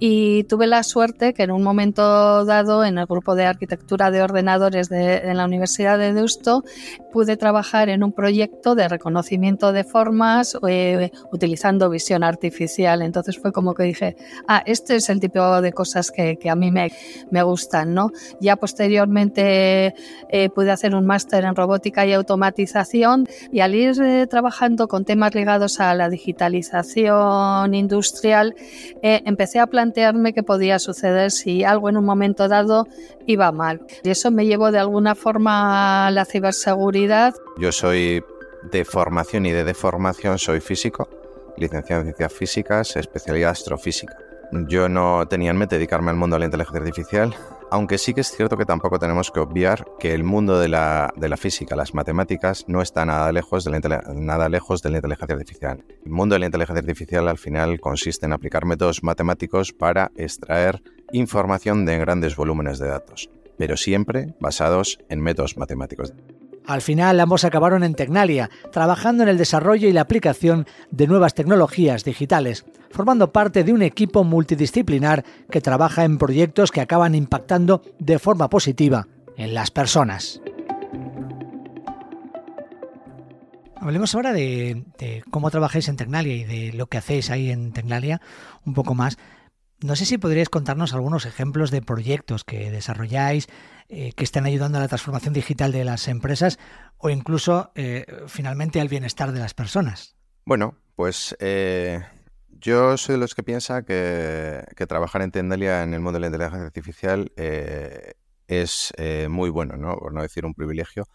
y 0.00 0.44
tuve 0.44 0.66
la 0.66 0.82
suerte 0.82 1.34
que 1.34 1.44
en 1.44 1.50
un 1.50 1.62
momento 1.62 2.44
dado 2.44 2.84
en 2.84 2.98
el 2.98 3.06
grupo 3.06 3.34
de 3.34 3.44
arquitectura 3.44 4.10
de 4.10 4.22
ordenadores 4.22 4.88
de, 4.88 5.32
la 5.34 5.44
Universidad 5.44 5.98
de 5.98 6.12
Deusto 6.12 6.64
pude 7.12 7.36
trabajar 7.36 7.88
en 7.88 8.02
un 8.02 8.12
proyecto 8.12 8.74
de 8.74 8.88
reconocimiento 8.88 9.72
de 9.72 9.84
formas 9.84 10.58
eh, 10.68 11.10
utilizando 11.32 11.88
visión 11.90 12.24
artificial. 12.24 13.02
Entonces 13.02 13.38
fue 13.38 13.52
como 13.52 13.74
que 13.74 13.84
dije, 13.84 14.16
ah, 14.48 14.62
este 14.66 14.96
es 14.96 15.08
el 15.10 15.20
tipo 15.20 15.60
de 15.60 15.72
cosas 15.72 16.10
que, 16.10 16.38
a 16.48 16.56
mí 16.56 16.70
me, 16.70 16.90
me, 17.30 17.42
gustan. 17.42 17.94
¿no? 17.94 18.10
Ya 18.40 18.56
posteriormente 18.56 19.94
eh, 20.28 20.48
pude 20.50 20.72
hacer 20.72 20.94
un 20.94 21.06
máster 21.06 21.44
en 21.44 21.54
robótica 21.54 22.04
y 22.04 22.12
automatización 22.12 23.28
y 23.52 23.60
al 23.60 23.74
ir 23.74 24.00
eh, 24.02 24.26
trabajando 24.26 24.88
con 24.88 25.04
temas 25.04 25.34
ligados 25.34 25.78
a 25.80 25.94
la 25.94 26.08
digitalización 26.08 27.74
industrial, 27.74 28.54
empecé 29.02 29.60
a 29.60 29.66
plantear 29.66 29.83
plantearme 29.84 30.32
qué 30.32 30.42
podía 30.42 30.78
suceder 30.78 31.30
si 31.30 31.62
algo 31.62 31.90
en 31.90 31.98
un 31.98 32.06
momento 32.06 32.48
dado 32.48 32.86
iba 33.26 33.52
mal. 33.52 33.82
Y 34.02 34.08
eso 34.08 34.30
me 34.30 34.46
llevó 34.46 34.72
de 34.72 34.78
alguna 34.78 35.14
forma 35.14 36.06
a 36.06 36.10
la 36.10 36.24
ciberseguridad. 36.24 37.34
Yo 37.58 37.70
soy 37.70 38.24
de 38.72 38.84
formación 38.86 39.44
y 39.44 39.52
de 39.52 39.62
deformación, 39.62 40.38
soy 40.38 40.60
físico, 40.60 41.08
licenciado 41.58 42.00
en 42.00 42.06
ciencias 42.06 42.32
físicas, 42.32 42.96
especialidad 42.96 43.50
astrofísica. 43.50 44.16
Yo 44.68 44.88
no 44.88 45.26
tenía 45.28 45.50
en 45.50 45.58
mente 45.58 45.76
dedicarme 45.76 46.10
al 46.10 46.16
mundo 46.16 46.36
de 46.36 46.40
la 46.40 46.46
inteligencia 46.46 46.80
artificial, 46.80 47.34
aunque 47.70 47.98
sí 47.98 48.14
que 48.14 48.20
es 48.20 48.30
cierto 48.30 48.56
que 48.56 48.64
tampoco 48.64 48.98
tenemos 48.98 49.30
que 49.30 49.40
obviar 49.40 49.86
que 49.98 50.14
el 50.14 50.24
mundo 50.24 50.58
de 50.58 50.68
la, 50.68 51.12
física, 51.36 51.76
las 51.76 51.94
matemáticas, 51.94 52.64
no 52.68 52.82
está 52.82 53.04
nada 53.04 53.32
lejos, 53.32 53.64
de 53.64 53.70
la, 53.70 54.02
nada 54.14 54.48
lejos 54.48 54.82
de 54.82 54.90
la 54.90 54.98
inteligencia 54.98 55.34
artificial. 55.34 55.84
El 56.04 56.12
mundo 56.12 56.34
de 56.34 56.40
la 56.40 56.46
inteligencia 56.46 56.80
artificial 56.80 57.28
al 57.28 57.38
final 57.38 57.80
consiste 57.80 58.26
en 58.26 58.32
aplicar 58.32 58.64
métodos 58.64 59.02
matemáticos 59.02 59.72
para 59.72 60.10
extraer 60.16 60.82
información 61.12 61.84
de 61.84 61.98
grandes 61.98 62.36
volúmenes 62.36 62.78
de 62.78 62.88
datos, 62.88 63.30
pero 63.58 63.76
siempre 63.76 64.34
basados 64.40 64.98
en 65.08 65.20
métodos 65.20 65.56
matemáticos. 65.56 66.12
Al 66.66 66.80
final 66.80 67.20
ambos 67.20 67.44
acabaron 67.44 67.84
en 67.84 67.94
Tecnalia, 67.94 68.48
trabajando 68.72 69.22
en 69.22 69.28
el 69.28 69.36
desarrollo 69.36 69.86
y 69.88 69.92
la 69.92 70.00
aplicación 70.00 70.66
de 70.90 71.06
nuevas 71.06 71.34
tecnologías 71.34 72.04
digitales, 72.04 72.64
formando 72.90 73.32
parte 73.32 73.64
de 73.64 73.72
un 73.72 73.82
equipo 73.82 74.24
multidisciplinar 74.24 75.24
que 75.50 75.60
trabaja 75.60 76.04
en 76.04 76.16
proyectos 76.16 76.70
que 76.70 76.80
acaban 76.80 77.14
impactando 77.14 77.82
de 77.98 78.18
forma 78.18 78.48
positiva 78.48 79.06
en 79.36 79.52
las 79.52 79.70
personas. 79.70 80.40
Hablemos 83.76 84.14
ahora 84.14 84.32
de, 84.32 84.84
cómo 85.30 85.50
trabajáis 85.50 85.88
en 85.88 85.96
Tecnalia 85.96 86.34
y 86.34 86.44
de 86.44 86.72
lo 86.72 86.86
que 86.86 86.96
hacéis 86.96 87.28
ahí 87.28 87.50
en 87.50 87.72
Tecnalia 87.72 88.22
un 88.64 88.72
poco 88.72 88.94
más. 88.94 89.18
No 89.82 89.96
sé 89.96 90.06
si 90.06 90.16
podríais 90.16 90.48
contarnos 90.48 90.94
algunos 90.94 91.26
ejemplos 91.26 91.70
de 91.70 91.82
proyectos 91.82 92.44
que 92.44 92.70
desarrolláis, 92.70 93.48
eh, 93.96 94.12
que 94.12 94.24
estén 94.24 94.44
ayudando 94.44 94.78
a 94.78 94.80
la 94.80 94.88
transformación 94.88 95.34
digital 95.34 95.70
de 95.70 95.84
las 95.84 96.08
empresas 96.08 96.58
o 96.98 97.10
incluso 97.10 97.70
eh, 97.76 98.04
finalmente 98.26 98.80
al 98.80 98.88
bienestar 98.88 99.30
de 99.30 99.38
las 99.38 99.54
personas. 99.54 100.16
Bueno, 100.44 100.76
pues 100.96 101.36
eh, 101.38 102.02
yo 102.48 102.96
soy 102.96 103.12
de 103.14 103.18
los 103.20 103.36
que 103.36 103.44
piensa 103.44 103.84
que, 103.84 104.64
trabajar 104.88 105.22
en 105.22 105.30
Tendelia 105.30 105.84
en 105.84 105.94
el 105.94 106.00
mundo 106.00 106.18
de 106.18 106.26
inteligencia 106.26 106.66
artificial 106.66 107.30
es 108.48 108.92
muy 109.28 109.48
bueno, 109.50 109.76
¿no? 109.76 109.96
por 109.96 110.12
no 110.12 110.22
decir 110.22 110.44
un 110.44 110.54
privilegio. 110.54 111.06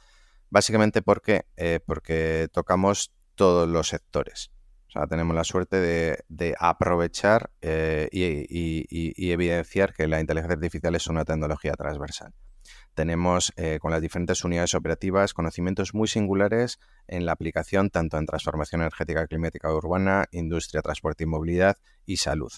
Básicamente 0.50 1.02
porque, 1.02 1.46
porque 1.86 2.48
tocamos 2.54 3.12
todos 3.36 3.68
los 3.68 3.90
sectores. 3.90 4.52
O 4.88 4.92
sea, 4.92 5.06
tenemos 5.06 5.36
la 5.36 5.44
suerte 5.44 5.82
de, 6.30 6.56
aprovechar 6.58 7.52
y, 7.62 9.32
evidenciar 9.32 9.94
que 9.94 10.08
la 10.08 10.22
inteligencia 10.22 10.56
artificial 10.56 10.96
es 10.96 11.08
una 11.08 11.26
tecnología 11.26 11.74
transversal 11.74 12.34
tenemos 13.00 13.54
eh, 13.56 13.80
con 13.80 13.92
las 13.92 14.02
diferentes 14.02 14.44
unidades 14.44 14.74
operativas 14.74 15.34
conocimientos 15.34 15.94
muy 15.94 16.10
singulares 16.10 16.82
en 17.08 17.26
la 17.26 17.32
aplicación 17.32 17.90
tanto 17.92 18.18
en 18.18 18.26
transformación 18.26 18.82
energética, 18.82 19.26
climática 19.26 19.74
urbana, 19.74 20.26
industria, 20.32 20.82
transporte 20.82 21.24
y 21.24 21.28
movilidad 21.28 21.78
y 22.06 22.18
salud. 22.18 22.52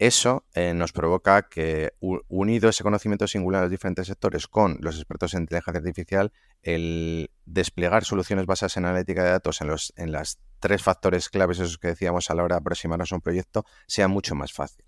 Eso 0.00 0.44
eh, 0.54 0.74
nos 0.74 0.90
provoca 0.90 1.42
que, 1.42 1.92
unido 2.00 2.68
ese 2.68 2.82
conocimiento 2.82 3.28
singular 3.28 3.60
en 3.60 3.66
los 3.66 3.70
diferentes 3.70 4.08
sectores 4.08 4.48
con 4.48 4.78
los 4.80 4.96
expertos 4.96 5.34
en 5.34 5.42
inteligencia 5.42 5.78
artificial, 5.78 6.32
el 6.62 7.30
desplegar 7.46 8.04
soluciones 8.04 8.44
basadas 8.44 8.76
en 8.76 8.86
analítica 8.86 9.22
de 9.22 9.30
datos 9.30 9.60
en 9.60 9.68
los 9.68 9.92
en 9.96 10.10
las 10.10 10.40
tres 10.58 10.82
factores 10.82 11.28
claves 11.28 11.60
esos 11.60 11.78
que 11.78 11.86
decíamos 11.86 12.28
a 12.28 12.34
la 12.34 12.42
hora 12.42 12.56
de 12.56 12.60
aproximarnos 12.62 13.12
a 13.12 13.14
un 13.14 13.20
proyecto 13.20 13.64
sea 13.86 14.08
mucho 14.08 14.34
más 14.34 14.52
fácil. 14.52 14.84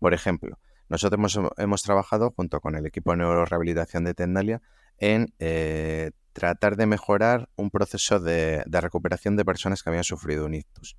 Por 0.00 0.14
ejemplo, 0.14 0.58
nosotros 0.88 1.38
hemos, 1.56 1.82
trabajado 1.82 2.32
junto 2.36 2.60
con 2.60 2.74
el 2.76 2.86
equipo 2.86 3.12
de 3.12 3.18
neurorehabilitación 3.18 4.04
de 4.04 4.14
Tendalia 4.14 4.62
en 4.98 5.32
eh, 5.38 6.12
tratar 6.32 6.76
de 6.76 6.86
mejorar 6.86 7.48
un 7.56 7.70
proceso 7.70 8.20
de, 8.20 8.62
recuperación 8.66 9.36
de 9.36 9.44
personas 9.44 9.82
que 9.82 9.90
habían 9.90 10.04
sufrido 10.04 10.46
un 10.46 10.54
ictus. 10.54 10.96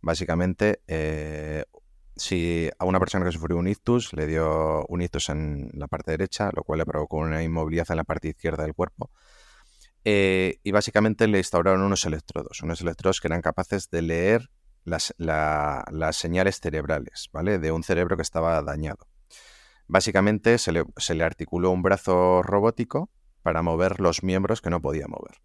Básicamente, 0.00 0.80
eh, 0.86 1.64
si 2.16 2.70
a 2.78 2.84
una 2.86 2.98
persona 2.98 3.26
que 3.26 3.32
sufrió 3.32 3.58
un 3.58 3.68
ictus 3.68 4.12
le 4.14 4.26
dio 4.26 4.86
un 4.86 5.02
ictus 5.02 5.28
en 5.28 5.70
la 5.74 5.86
parte 5.86 6.12
derecha, 6.12 6.50
lo 6.54 6.62
cual 6.62 6.78
le 6.78 6.86
provocó 6.86 7.18
una 7.18 7.42
inmovilidad 7.42 7.90
en 7.90 7.96
la 7.96 8.04
parte 8.04 8.28
izquierda 8.28 8.62
del 8.62 8.74
cuerpo, 8.74 9.10
eh, 10.04 10.60
y 10.62 10.70
básicamente 10.70 11.26
le 11.26 11.38
instauraron 11.38 11.82
unos 11.82 12.04
electrodos, 12.04 12.62
unos 12.62 12.80
electrodos 12.80 13.20
que 13.20 13.28
eran 13.28 13.42
capaces 13.42 13.90
de 13.90 14.02
leer 14.02 14.50
las, 14.84 15.14
las 15.18 16.16
señales 16.16 16.60
cerebrales, 16.60 17.28
¿vale? 17.32 17.58
De 17.58 17.72
un 17.72 17.82
cerebro 17.82 18.16
que 18.16 18.22
estaba 18.22 18.62
dañado. 18.62 19.08
Básicamente 19.88 20.58
se 20.58 20.72
le, 20.72 21.24
articuló 21.24 21.70
un 21.70 21.82
brazo 21.82 22.42
robótico 22.42 23.10
para 23.42 23.62
mover 23.62 24.00
los 24.00 24.22
miembros 24.22 24.60
que 24.60 24.70
no 24.70 24.82
podía 24.82 25.06
mover. 25.06 25.40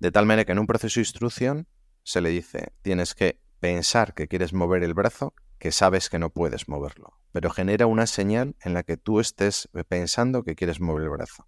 De 0.00 0.10
tal 0.10 0.26
manera 0.26 0.44
que 0.44 0.52
en 0.52 0.58
un 0.58 0.66
proceso 0.66 0.98
de 0.98 1.02
instrucción 1.02 1.68
se 2.02 2.20
le 2.20 2.30
dice, 2.30 2.72
tienes 2.82 3.14
que 3.14 3.40
pensar 3.60 4.14
que 4.14 4.28
quieres 4.28 4.52
mover 4.52 4.82
el 4.82 4.94
brazo, 4.94 5.34
que 5.58 5.72
sabes 5.72 6.08
que 6.08 6.18
no 6.18 6.30
puedes 6.30 6.68
moverlo, 6.68 7.18
pero 7.32 7.50
genera 7.50 7.86
una 7.86 8.06
señal 8.06 8.56
en 8.62 8.74
la 8.74 8.82
que 8.82 8.96
tú 8.96 9.20
estés 9.20 9.68
pensando 9.88 10.42
que 10.42 10.54
quieres 10.54 10.80
mover 10.80 11.04
el 11.04 11.10
brazo. 11.10 11.46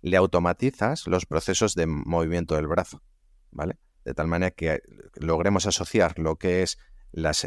Le 0.00 0.16
automatizas 0.16 1.06
los 1.06 1.26
procesos 1.26 1.74
de 1.74 1.86
movimiento 1.86 2.56
del 2.56 2.66
brazo, 2.66 3.02
¿vale? 3.50 3.78
De 4.04 4.12
tal 4.12 4.28
manera 4.28 4.50
que 4.50 4.82
logremos 5.14 5.66
asociar 5.66 6.18
lo 6.18 6.36
que 6.36 6.62
es 6.62 6.78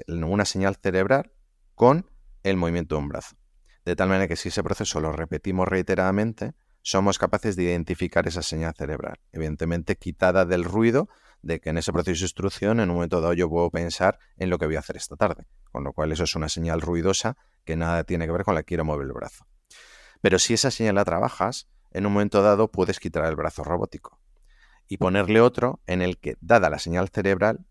una 0.07 0.45
señal 0.45 0.75
cerebral 0.75 1.31
con 1.75 2.09
el 2.43 2.57
movimiento 2.57 2.95
de 2.95 3.01
un 3.01 3.09
brazo. 3.09 3.36
De 3.87 3.95
tal 3.95 4.09
manera 4.09 4.27
que 4.27 4.35
si 4.35 4.49
ese 4.49 4.63
proceso 4.63 4.99
lo 4.99 5.13
repetimos 5.13 5.65
reiteradamente, 5.65 6.51
somos 6.81 7.17
capaces 7.17 7.55
de 7.55 7.63
identificar 7.63 8.27
esa 8.27 8.41
señal 8.41 8.73
cerebral, 8.77 9.21
evidentemente 9.31 9.95
quitada 9.95 10.43
del 10.43 10.65
ruido 10.65 11.07
de 11.41 11.61
que 11.61 11.69
en 11.69 11.77
ese 11.77 11.93
proceso 11.93 12.19
de 12.19 12.25
instrucción 12.25 12.81
en 12.81 12.89
un 12.89 12.95
momento 12.95 13.21
dado 13.21 13.31
yo 13.31 13.49
puedo 13.49 13.71
pensar 13.71 14.19
en 14.35 14.49
lo 14.49 14.57
que 14.59 14.65
voy 14.65 14.75
a 14.75 14.79
hacer 14.79 14.97
esta 14.97 15.15
tarde, 15.15 15.47
con 15.71 15.85
lo 15.85 15.93
cual 15.93 16.11
eso 16.11 16.25
es 16.25 16.35
una 16.35 16.49
señal 16.49 16.81
ruidosa 16.81 17.37
que 17.63 17.77
nada 17.77 18.03
tiene 18.03 18.25
que 18.25 18.33
ver 18.33 18.43
con 18.43 18.55
la 18.55 18.63
quiero 18.63 18.83
mover 18.83 19.07
el 19.07 19.13
brazo. 19.13 19.47
Pero 20.19 20.37
si 20.37 20.53
esa 20.53 20.69
señal 20.69 20.95
la 20.95 21.05
trabajas, 21.05 21.69
en 21.91 22.05
un 22.05 22.11
momento 22.11 22.41
dado 22.41 22.69
puedes 22.69 22.99
quitar 22.99 23.23
el 23.23 23.37
brazo 23.37 23.63
robótico 23.63 24.19
y 24.89 24.97
ponerle 24.97 25.39
otro 25.39 25.79
en 25.87 26.01
el 26.01 26.17
que, 26.17 26.35
dada 26.41 26.69
la 26.69 26.79
señal 26.79 27.07
cerebral 27.07 27.65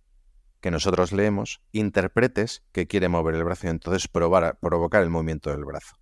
que 0.63 0.71
nosotros 0.71 1.13
leemos, 1.13 1.61
interpretes 1.73 2.65
que 2.73 2.87
quiere 2.87 3.11
mover 3.11 3.35
el 3.35 3.45
brazo 3.45 3.67
y 3.67 3.71
entonces 3.71 4.09
provocar 4.09 5.03
el 5.03 5.11
movimiento 5.11 5.51
del 5.51 5.67
brazo. 5.67 5.99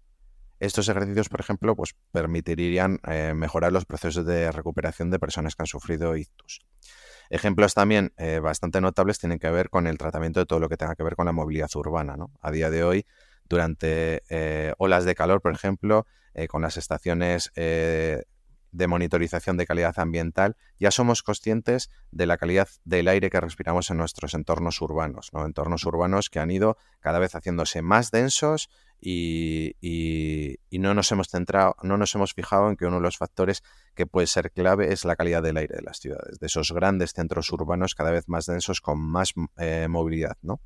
Estos 0.65 0.89
ejercicios, 0.89 1.29
por 1.29 1.41
ejemplo, 1.41 1.77
pues 1.77 1.95
permitirían 2.11 2.99
eh, 3.07 3.35
mejorar 3.35 3.71
los 3.71 3.85
procesos 3.85 4.25
de 4.25 4.51
recuperación 4.51 5.11
de 5.11 5.19
personas 5.19 5.55
que 5.55 5.63
han 5.63 5.67
sufrido 5.67 6.17
ictus. 6.17 6.63
Ejemplos 7.29 7.75
también 7.75 8.15
eh, 8.17 8.39
bastante 8.39 8.81
notables 8.81 9.19
tienen 9.19 9.39
que 9.39 9.51
ver 9.51 9.69
con 9.69 9.87
el 9.87 9.99
tratamiento 9.99 10.41
de 10.41 10.47
todo 10.47 10.61
lo 10.61 10.71
que 10.71 10.79
tenga 10.79 10.95
que 10.95 11.03
ver 11.03 11.17
con 11.17 11.27
la 11.27 11.33
movilidad 11.33 11.69
urbana. 11.75 12.17
A 12.41 12.51
día 12.51 12.71
de 12.71 12.83
hoy, 12.83 13.07
durante 13.47 14.23
eh, 14.31 14.73
olas 14.79 15.05
de 15.05 15.15
calor, 15.15 15.43
por 15.43 15.53
ejemplo, 15.53 16.07
con 16.49 16.63
las 16.63 16.79
estaciones 16.79 17.53
de 18.75 18.89
monitorización 18.89 19.57
de 19.57 19.67
calidad 19.67 19.99
ambiental, 19.99 20.57
ya 20.81 20.91
somos 20.91 21.23
conscientes 21.23 21.91
de 22.11 22.27
la 22.27 22.37
calidad 22.37 22.69
del 22.85 23.09
aire 23.09 23.31
que 23.31 23.41
respiramos 23.41 23.89
en 23.91 23.99
nuestros 23.99 24.35
entornos 24.35 24.81
urbanos, 24.83 25.31
¿no? 25.33 25.47
entornos 25.47 25.85
urbanos 25.85 26.29
que 26.29 26.41
han 26.41 26.51
ido 26.51 26.77
cada 27.01 27.21
vez 27.21 27.35
haciéndose 27.35 27.83
más 27.83 28.11
densos 28.11 28.69
y, 29.01 29.77
no 30.73 30.93
nos 30.93 31.13
hemos 31.13 31.29
centrado, 31.29 31.77
no 31.83 31.97
nos 31.97 32.15
hemos 32.15 32.35
fijado 32.35 32.69
en 32.69 32.77
que 32.77 32.87
uno 32.87 32.97
de 32.97 33.03
los 33.03 33.17
factores 33.17 33.63
que 33.95 34.07
puede 34.07 34.27
ser 34.27 34.51
clave 34.51 34.93
es 34.93 35.05
la 35.05 35.15
calidad 35.15 35.43
del 35.43 35.57
aire 35.57 35.77
de 35.77 35.83
las 35.83 35.99
ciudades, 35.99 36.41
de 36.41 36.47
esos 36.47 36.73
grandes 36.73 37.13
centros 37.13 37.53
urbanos 37.53 37.95
cada 37.95 38.11
vez 38.11 38.29
más 38.29 38.47
densos 38.47 38.81
con 38.81 38.99
más 38.99 39.35
eh, 39.57 39.87
movilidad, 39.89 40.37
¿no? 40.43 40.61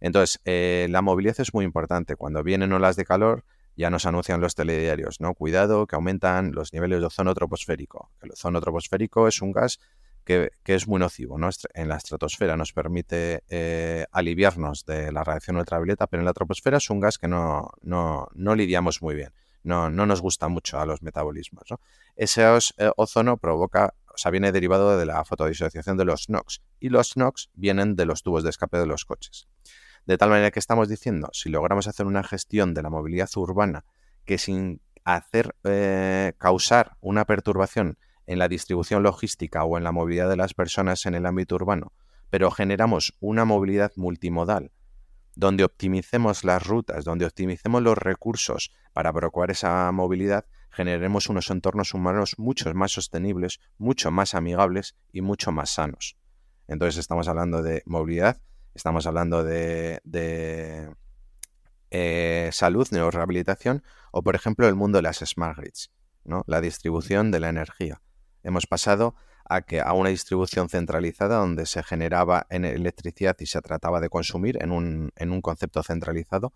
Entonces, 0.00 0.40
eh, 0.44 0.86
la 0.90 1.02
movilidad 1.02 1.40
es 1.40 1.54
muy 1.54 1.64
importante. 1.64 2.16
Cuando 2.16 2.42
vienen 2.42 2.72
olas 2.72 2.96
de 2.96 3.04
calor, 3.04 3.44
ya 3.76 3.90
nos 3.90 4.06
anuncian 4.06 4.40
los 4.40 4.54
telediarios, 4.54 5.20
¿no? 5.20 5.34
Cuidado, 5.34 5.86
que 5.86 5.96
aumentan 5.96 6.52
los 6.52 6.72
niveles 6.72 7.00
de 7.00 7.06
ozono 7.06 7.34
troposférico. 7.34 8.10
El 8.22 8.32
ozono 8.32 8.60
troposférico 8.60 9.28
es 9.28 9.42
un 9.42 9.52
gas 9.52 9.78
que, 10.24 10.50
es 10.64 10.88
muy 10.88 10.98
nocivo, 10.98 11.38
¿no? 11.38 11.50
En 11.74 11.88
la 11.88 11.96
estratosfera 11.96 12.56
nos 12.56 12.72
permite 12.72 13.44
eh, 13.48 14.06
aliviarnos 14.10 14.84
de 14.86 15.12
la 15.12 15.22
radiación 15.22 15.56
ultravioleta, 15.56 16.06
pero 16.06 16.22
en 16.22 16.24
la 16.24 16.32
troposfera 16.32 16.78
es 16.78 16.88
un 16.90 17.00
gas 17.00 17.18
que 17.18 17.28
no, 17.28 17.70
no, 17.82 18.28
no 18.34 18.54
lidiamos 18.54 19.02
muy 19.02 19.14
bien. 19.14 19.32
No, 19.62 19.88
no, 19.88 20.04
nos 20.04 20.20
gusta 20.20 20.48
mucho 20.48 20.78
a 20.78 20.84
los 20.84 21.02
metabolismos. 21.02 21.64
¿no? 21.70 21.80
Ese 22.16 22.42
eh, 22.42 22.90
ozono 22.96 23.38
provoca, 23.38 23.94
o 24.12 24.18
sea, 24.18 24.30
viene 24.30 24.52
derivado 24.52 24.98
de 24.98 25.06
la 25.06 25.24
fotodisociación 25.24 25.96
de 25.96 26.04
los 26.04 26.28
NOx 26.28 26.60
y 26.80 26.90
los 26.90 27.16
NOx 27.16 27.50
vienen 27.54 27.96
de 27.96 28.04
los 28.04 28.22
tubos 28.22 28.44
de 28.44 28.50
escape 28.50 28.76
de 28.78 28.86
los 28.86 29.06
coches. 29.06 29.48
De 30.06 30.18
tal 30.18 30.30
manera 30.30 30.50
que 30.50 30.58
estamos 30.58 30.88
diciendo, 30.88 31.28
si 31.32 31.48
logramos 31.48 31.86
hacer 31.86 32.06
una 32.06 32.22
gestión 32.22 32.74
de 32.74 32.82
la 32.82 32.90
movilidad 32.90 33.28
urbana 33.36 33.84
que 34.24 34.38
sin 34.38 34.80
hacer 35.04 35.54
eh, 35.64 36.32
causar 36.38 36.96
una 37.00 37.24
perturbación 37.24 37.98
en 38.26 38.38
la 38.38 38.48
distribución 38.48 39.02
logística 39.02 39.64
o 39.64 39.76
en 39.78 39.84
la 39.84 39.92
movilidad 39.92 40.28
de 40.28 40.36
las 40.36 40.54
personas 40.54 41.06
en 41.06 41.14
el 41.14 41.26
ámbito 41.26 41.54
urbano, 41.54 41.92
pero 42.30 42.50
generamos 42.50 43.16
una 43.20 43.44
movilidad 43.44 43.92
multimodal 43.96 44.72
donde 45.36 45.64
optimicemos 45.64 46.44
las 46.44 46.64
rutas, 46.64 47.04
donde 47.04 47.26
optimicemos 47.26 47.82
los 47.82 47.98
recursos 47.98 48.72
para 48.92 49.12
procurar 49.12 49.50
esa 49.50 49.90
movilidad, 49.92 50.46
generemos 50.70 51.28
unos 51.28 51.50
entornos 51.50 51.94
humanos 51.94 52.34
mucho 52.38 52.72
más 52.74 52.92
sostenibles, 52.92 53.60
mucho 53.78 54.10
más 54.10 54.34
amigables 54.34 54.96
y 55.12 55.22
mucho 55.22 55.50
más 55.52 55.70
sanos. 55.70 56.16
Entonces 56.68 56.98
estamos 56.98 57.28
hablando 57.28 57.62
de 57.62 57.82
movilidad 57.86 58.40
Estamos 58.74 59.06
hablando 59.06 59.44
de, 59.44 60.00
eh, 61.90 62.50
salud, 62.52 62.88
neurorehabilitación 62.90 63.84
o, 64.10 64.22
por 64.22 64.34
ejemplo, 64.34 64.66
el 64.66 64.74
mundo 64.74 64.98
de 64.98 65.02
las 65.02 65.18
smart 65.18 65.58
grids, 65.58 65.92
¿no? 66.24 66.42
la 66.48 66.60
distribución 66.60 67.30
de 67.30 67.40
la 67.40 67.48
energía. 67.48 68.02
Hemos 68.42 68.66
pasado 68.66 69.14
a, 69.44 69.62
que, 69.62 69.80
a 69.80 69.92
una 69.92 70.08
distribución 70.08 70.68
centralizada 70.68 71.38
donde 71.38 71.66
se 71.66 71.82
generaba 71.84 72.46
en 72.50 72.64
electricidad 72.64 73.36
y 73.38 73.46
se 73.46 73.62
trataba 73.62 74.00
de 74.00 74.08
consumir 74.08 74.60
en 74.60 74.72
un, 74.72 75.12
en 75.16 75.30
un 75.30 75.40
concepto 75.40 75.82
centralizado 75.82 76.52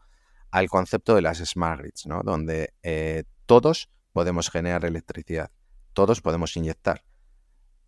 al 0.50 0.68
concepto 0.68 1.14
de 1.14 1.22
las 1.22 1.38
smart 1.38 1.80
grids, 1.80 2.06
¿no? 2.06 2.22
donde 2.24 2.74
eh, 2.82 3.24
todos 3.46 3.90
podemos 4.12 4.50
generar 4.50 4.84
electricidad, 4.84 5.50
todos 5.92 6.20
podemos 6.20 6.56
inyectar. 6.56 7.04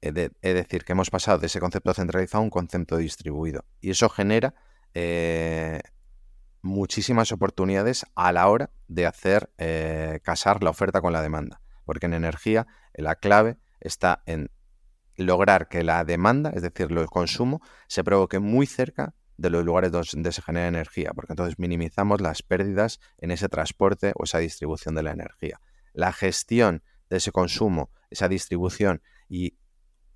Es 0.00 0.14
decir, 0.14 0.84
que 0.84 0.92
hemos 0.92 1.10
pasado 1.10 1.38
de 1.38 1.46
ese 1.46 1.60
concepto 1.60 1.92
centralizado 1.92 2.40
a 2.40 2.44
un 2.44 2.50
concepto 2.50 2.96
distribuido. 2.96 3.64
Y 3.80 3.90
eso 3.90 4.08
genera 4.08 4.54
eh, 4.94 5.80
muchísimas 6.62 7.32
oportunidades 7.32 8.06
a 8.14 8.32
la 8.32 8.48
hora 8.48 8.70
de 8.88 9.06
hacer 9.06 9.50
eh, 9.58 10.20
casar 10.22 10.62
la 10.62 10.70
oferta 10.70 11.00
con 11.00 11.12
la 11.12 11.22
demanda. 11.22 11.60
Porque 11.84 12.06
en 12.06 12.14
energía 12.14 12.66
la 12.94 13.16
clave 13.16 13.58
está 13.80 14.22
en 14.26 14.50
lograr 15.16 15.68
que 15.68 15.84
la 15.84 16.04
demanda, 16.04 16.50
es 16.54 16.62
decir, 16.62 16.88
el 16.90 17.06
consumo, 17.06 17.60
se 17.86 18.04
provoque 18.04 18.38
muy 18.38 18.66
cerca 18.66 19.14
de 19.36 19.50
los 19.50 19.64
lugares 19.64 19.90
donde 19.90 20.32
se 20.32 20.42
genera 20.42 20.68
energía, 20.68 21.12
porque 21.14 21.32
entonces 21.32 21.58
minimizamos 21.58 22.20
las 22.20 22.42
pérdidas 22.42 23.00
en 23.18 23.30
ese 23.30 23.48
transporte 23.48 24.12
o 24.16 24.24
esa 24.24 24.38
distribución 24.38 24.94
de 24.94 25.02
la 25.02 25.12
energía. 25.12 25.60
La 25.92 26.12
gestión 26.12 26.82
de 27.08 27.16
ese 27.16 27.32
consumo, 27.32 27.90
esa 28.10 28.28
distribución 28.28 29.02
y 29.28 29.56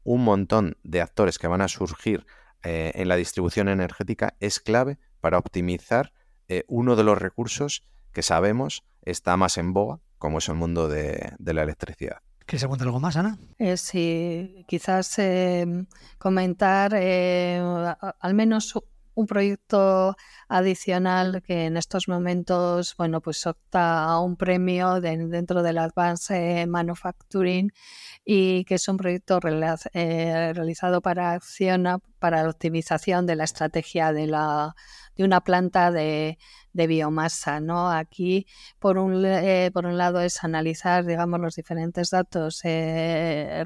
un 0.04 0.22
montón 0.22 0.76
de 0.84 1.00
actores 1.00 1.38
que 1.38 1.48
van 1.48 1.62
a 1.62 1.68
surgir 1.68 2.26
eh, 2.62 2.92
en 2.94 3.08
la 3.08 3.16
distribución 3.16 3.68
energética 3.68 4.34
es 4.40 4.60
clave 4.60 4.98
para 5.20 5.38
optimizar 5.38 6.12
eh, 6.48 6.64
uno 6.68 6.96
de 6.96 7.04
los 7.04 7.18
recursos 7.18 7.86
que 8.12 8.22
sabemos 8.22 8.84
está 9.02 9.36
más 9.36 9.58
en 9.58 9.72
boga, 9.72 10.00
como 10.18 10.38
es 10.38 10.48
el 10.48 10.54
mundo 10.54 10.88
de, 10.88 11.34
la 11.38 11.62
electricidad. 11.62 12.18
¿Quieres 12.46 12.64
apuntar 12.64 12.86
algo 12.86 13.00
más, 13.00 13.16
Ana? 13.16 13.38
Eh, 13.58 13.76
sí, 13.76 14.64
quizás 14.68 15.18
comentar 16.18 16.94
al 16.94 18.34
menos 18.34 18.74
un 19.14 19.26
proyecto 19.26 20.16
adicional 20.48 21.42
que 21.42 21.66
en 21.66 21.76
estos 21.76 22.08
momentos, 22.08 22.96
bueno, 22.96 23.20
pues 23.20 23.46
opta 23.46 24.04
a 24.04 24.20
un 24.20 24.36
premio 24.36 25.00
dentro 25.00 25.62
del 25.62 25.78
Advanced 25.78 26.66
Manufacturing 26.66 27.72
y 28.24 28.64
que 28.64 28.76
es 28.76 28.88
un 28.88 28.96
proyecto 28.96 29.40
eh, 29.92 30.52
realizado 30.54 31.00
para 31.00 31.32
Acciona 31.32 31.98
para 32.18 32.42
la 32.42 32.50
optimización 32.50 33.26
de 33.26 33.36
la 33.36 33.44
estrategia 33.44 34.12
de, 34.12 34.26
la, 34.26 34.74
de 35.16 35.24
una 35.24 35.42
planta 35.42 35.90
de, 35.90 36.38
biomasa. 36.72 37.60
¿no? 37.60 37.90
Aquí, 37.90 38.46
por 38.78 38.98
un, 38.98 39.24
eh, 39.24 39.70
por 39.72 39.86
un 39.86 39.98
lado, 39.98 40.20
es 40.20 40.42
analizar 40.42 41.04
digamos, 41.04 41.40
los 41.40 41.54
diferentes 41.54 42.10
datos 42.10 42.60
eh, 42.64 43.62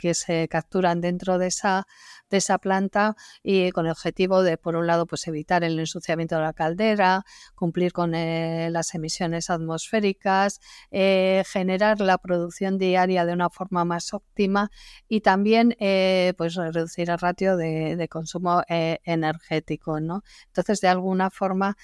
que 0.00 0.14
se 0.14 0.48
capturan 0.48 1.00
dentro 1.00 1.38
de 1.38 1.48
esa, 1.48 1.86
de 2.30 2.38
esa 2.38 2.58
planta 2.58 3.16
y 3.42 3.70
con 3.70 3.86
el 3.86 3.92
objetivo 3.92 4.42
de, 4.42 4.56
por 4.56 4.76
un 4.76 4.86
lado, 4.86 5.06
pues 5.06 5.26
evitar 5.28 5.62
el 5.62 5.78
ensuciamiento 5.78 6.36
de 6.36 6.42
la 6.42 6.52
caldera, 6.52 7.24
cumplir 7.54 7.92
con 7.92 8.14
eh, 8.14 8.70
las 8.70 8.94
emisiones 8.94 9.50
atmosféricas, 9.50 10.60
eh, 10.90 11.44
generar 11.46 12.00
la 12.00 12.18
producción 12.18 12.78
diaria 12.78 13.24
de 13.26 13.32
una 13.32 13.50
forma 13.50 13.84
más 13.84 14.14
óptima 14.14 14.70
y 15.08 15.20
también 15.20 15.76
eh, 15.78 16.32
pues 16.38 16.54
reducir 16.54 17.10
el 17.10 17.18
ratio 17.18 17.56
de, 17.56 18.08
consumo 18.10 18.62
energético. 18.68 20.00
¿no? 20.00 20.22
Entonces, 20.46 20.80
de 20.80 20.88
alguna 20.88 21.30
forma, 21.30 21.76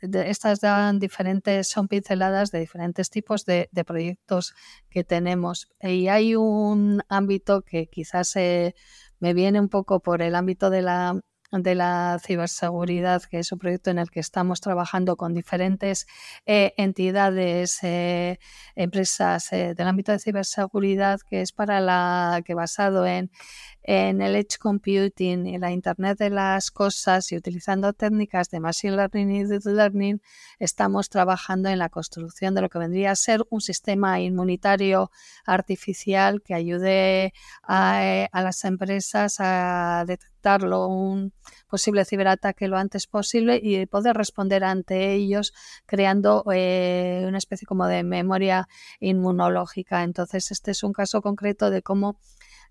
estas 0.00 0.60
dan 0.60 0.98
diferentes, 0.98 1.68
son 1.68 1.88
pinceladas 1.88 2.50
de 2.50 2.60
diferentes 2.60 3.10
tipos 3.10 3.44
de, 3.44 3.68
proyectos 3.86 4.54
que 4.90 5.04
tenemos. 5.04 5.68
Y 5.80 6.08
hay 6.08 6.34
un 6.34 7.02
ámbito 7.08 7.62
que 7.62 7.88
quizás 7.88 8.34
me 8.36 9.34
viene 9.34 9.60
un 9.60 9.68
poco 9.68 10.00
por 10.00 10.22
el 10.22 10.34
ámbito 10.34 10.70
de 10.70 10.82
la 10.82 11.20
de 11.52 11.74
la 11.74 12.18
ciberseguridad, 12.24 13.22
que 13.22 13.38
es 13.38 13.52
un 13.52 13.58
proyecto 13.58 13.90
en 13.90 13.98
el 13.98 14.10
que 14.10 14.20
estamos 14.20 14.60
trabajando 14.60 15.16
con 15.16 15.34
diferentes 15.34 16.06
eh, 16.44 16.74
entidades, 16.76 17.78
eh, 17.82 18.38
empresas 18.74 19.52
eh, 19.52 19.74
del 19.74 19.86
ámbito 19.86 20.12
de 20.12 20.18
ciberseguridad, 20.18 21.20
que 21.28 21.42
es 21.42 21.52
para 21.52 21.80
la 21.80 22.42
que 22.44 22.54
basado 22.54 23.06
en, 23.06 23.30
en 23.88 24.20
el 24.20 24.34
edge 24.34 24.58
computing 24.58 25.46
y 25.46 25.58
la 25.58 25.70
Internet 25.70 26.18
de 26.18 26.30
las 26.30 26.72
cosas 26.72 27.30
y 27.30 27.36
utilizando 27.36 27.92
técnicas 27.92 28.50
de 28.50 28.58
machine 28.58 28.96
learning 28.96 29.30
y 29.30 29.44
deep 29.44 29.64
learning, 29.64 30.20
estamos 30.58 31.08
trabajando 31.08 31.68
en 31.68 31.78
la 31.78 31.88
construcción 31.88 32.56
de 32.56 32.62
lo 32.62 32.68
que 32.68 32.80
vendría 32.80 33.12
a 33.12 33.16
ser 33.16 33.44
un 33.48 33.60
sistema 33.60 34.20
inmunitario 34.20 35.12
artificial 35.44 36.42
que 36.42 36.54
ayude 36.54 37.32
a, 37.62 38.26
a 38.32 38.42
las 38.42 38.64
empresas 38.64 39.36
a 39.38 40.04
detectarlo, 40.04 40.88
un 40.88 41.32
posible 41.66 42.04
ciberataque 42.04 42.68
lo 42.68 42.76
antes 42.76 43.06
posible 43.06 43.60
y 43.62 43.86
poder 43.86 44.16
responder 44.16 44.64
ante 44.64 45.12
ellos 45.12 45.52
creando 45.86 46.44
eh, 46.52 47.24
una 47.26 47.38
especie 47.38 47.66
como 47.66 47.86
de 47.86 48.02
memoria 48.02 48.68
inmunológica. 49.00 50.02
Entonces, 50.02 50.50
este 50.50 50.70
es 50.70 50.82
un 50.82 50.92
caso 50.92 51.22
concreto 51.22 51.70
de 51.70 51.82
cómo 51.82 52.18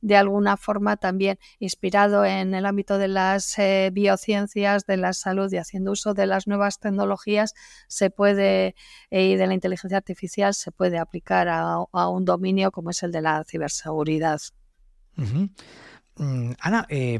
de 0.01 0.15
alguna 0.15 0.58
forma 0.58 0.97
también 0.97 1.39
inspirado 1.60 2.25
en 2.25 2.53
el 2.53 2.65
ámbito 2.65 2.97
de 2.97 3.08
las 3.08 3.58
eh, 3.58 3.89
biociencias, 3.91 4.86
de 4.86 4.97
la 4.97 5.13
salud 5.13 5.51
y 5.51 5.58
haciendo 5.58 5.91
uso 5.91 6.13
de 6.13 6.27
las 6.27 6.47
nuevas 6.47 6.79
tecnologías, 6.79 7.53
se 7.88 8.10
puede, 8.10 8.75
eh, 9.10 9.29
y 9.29 9.36
de 9.36 9.47
la 9.47 9.53
inteligencia 9.53 9.97
artificial, 9.97 10.53
se 10.53 10.71
puede 10.71 10.99
aplicar 10.99 11.47
a, 11.49 11.79
un 12.10 12.25
dominio 12.25 12.71
como 12.71 12.91
es 12.91 13.01
el 13.03 13.12
de 13.12 13.21
la 13.21 13.43
ciberseguridad. 13.45 14.39
Mm, 15.15 16.51
Ana, 16.60 16.86
eh, 16.89 17.19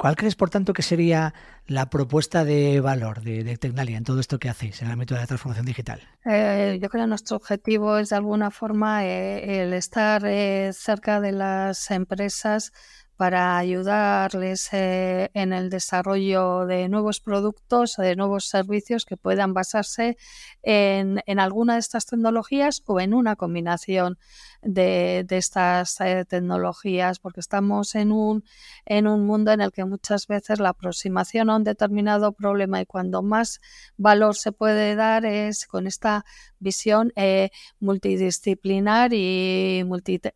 ¿Cuál 0.00 0.16
crees, 0.16 0.34
por 0.34 0.48
tanto, 0.48 0.72
que 0.72 0.80
sería 0.80 1.34
la 1.66 1.90
propuesta 1.90 2.42
de 2.42 2.80
valor 2.80 3.20
de, 3.20 3.58
Tecnalia 3.58 3.98
en 3.98 4.04
todo 4.04 4.18
esto 4.18 4.38
que 4.38 4.48
hacéis 4.48 4.80
en 4.80 4.86
el 4.86 4.94
ámbito 4.94 5.12
de 5.12 5.20
la 5.20 5.26
transformación 5.26 5.66
digital? 5.66 6.00
Eh, 6.24 6.78
yo 6.80 6.88
creo 6.88 7.04
que 7.04 7.08
nuestro 7.08 7.36
objetivo 7.36 7.98
es, 7.98 8.08
de 8.08 8.16
alguna 8.16 8.50
forma, 8.50 9.04
eh, 9.04 9.62
el 9.62 9.74
estar 9.74 10.24
eh, 10.24 10.70
cerca 10.72 11.20
de 11.20 11.32
las 11.32 11.90
empresas 11.90 12.72
para 13.20 13.58
ayudarles 13.58 14.70
en 14.72 15.52
el 15.52 15.68
desarrollo 15.68 16.64
de 16.64 16.88
nuevos 16.88 17.20
productos 17.20 17.98
o 17.98 18.02
de 18.02 18.16
nuevos 18.16 18.46
servicios 18.46 19.04
que 19.04 19.18
puedan 19.18 19.52
basarse 19.52 20.16
en, 20.62 21.20
en, 21.26 21.38
alguna 21.38 21.74
de 21.74 21.80
estas 21.80 22.06
tecnologías 22.06 22.82
o 22.86 22.98
en 22.98 23.12
una 23.12 23.36
combinación 23.36 24.16
de, 24.62 25.26
estas 25.30 26.00
eh, 26.00 26.24
tecnologías, 26.26 27.18
porque 27.18 27.40
estamos 27.40 27.94
en 27.94 28.12
un, 28.12 28.44
en 28.84 29.06
un 29.06 29.26
mundo 29.26 29.52
en 29.52 29.60
el 29.60 29.72
que 29.72 29.84
muchas 29.84 30.26
veces 30.26 30.60
la 30.60 30.70
aproximación 30.70 31.50
a 31.50 31.56
un 31.56 31.64
determinado 31.64 32.32
problema 32.32 32.80
y 32.80 32.86
cuando 32.86 33.22
más 33.22 33.60
valor 33.96 34.36
se 34.36 34.52
puede 34.52 34.94
dar 34.96 35.24
es 35.24 35.66
con 35.66 35.86
esta 35.86 36.24
visión 36.58 37.12
eh, 37.16 37.50
multidisciplinar 37.80 39.12
y 39.12 39.82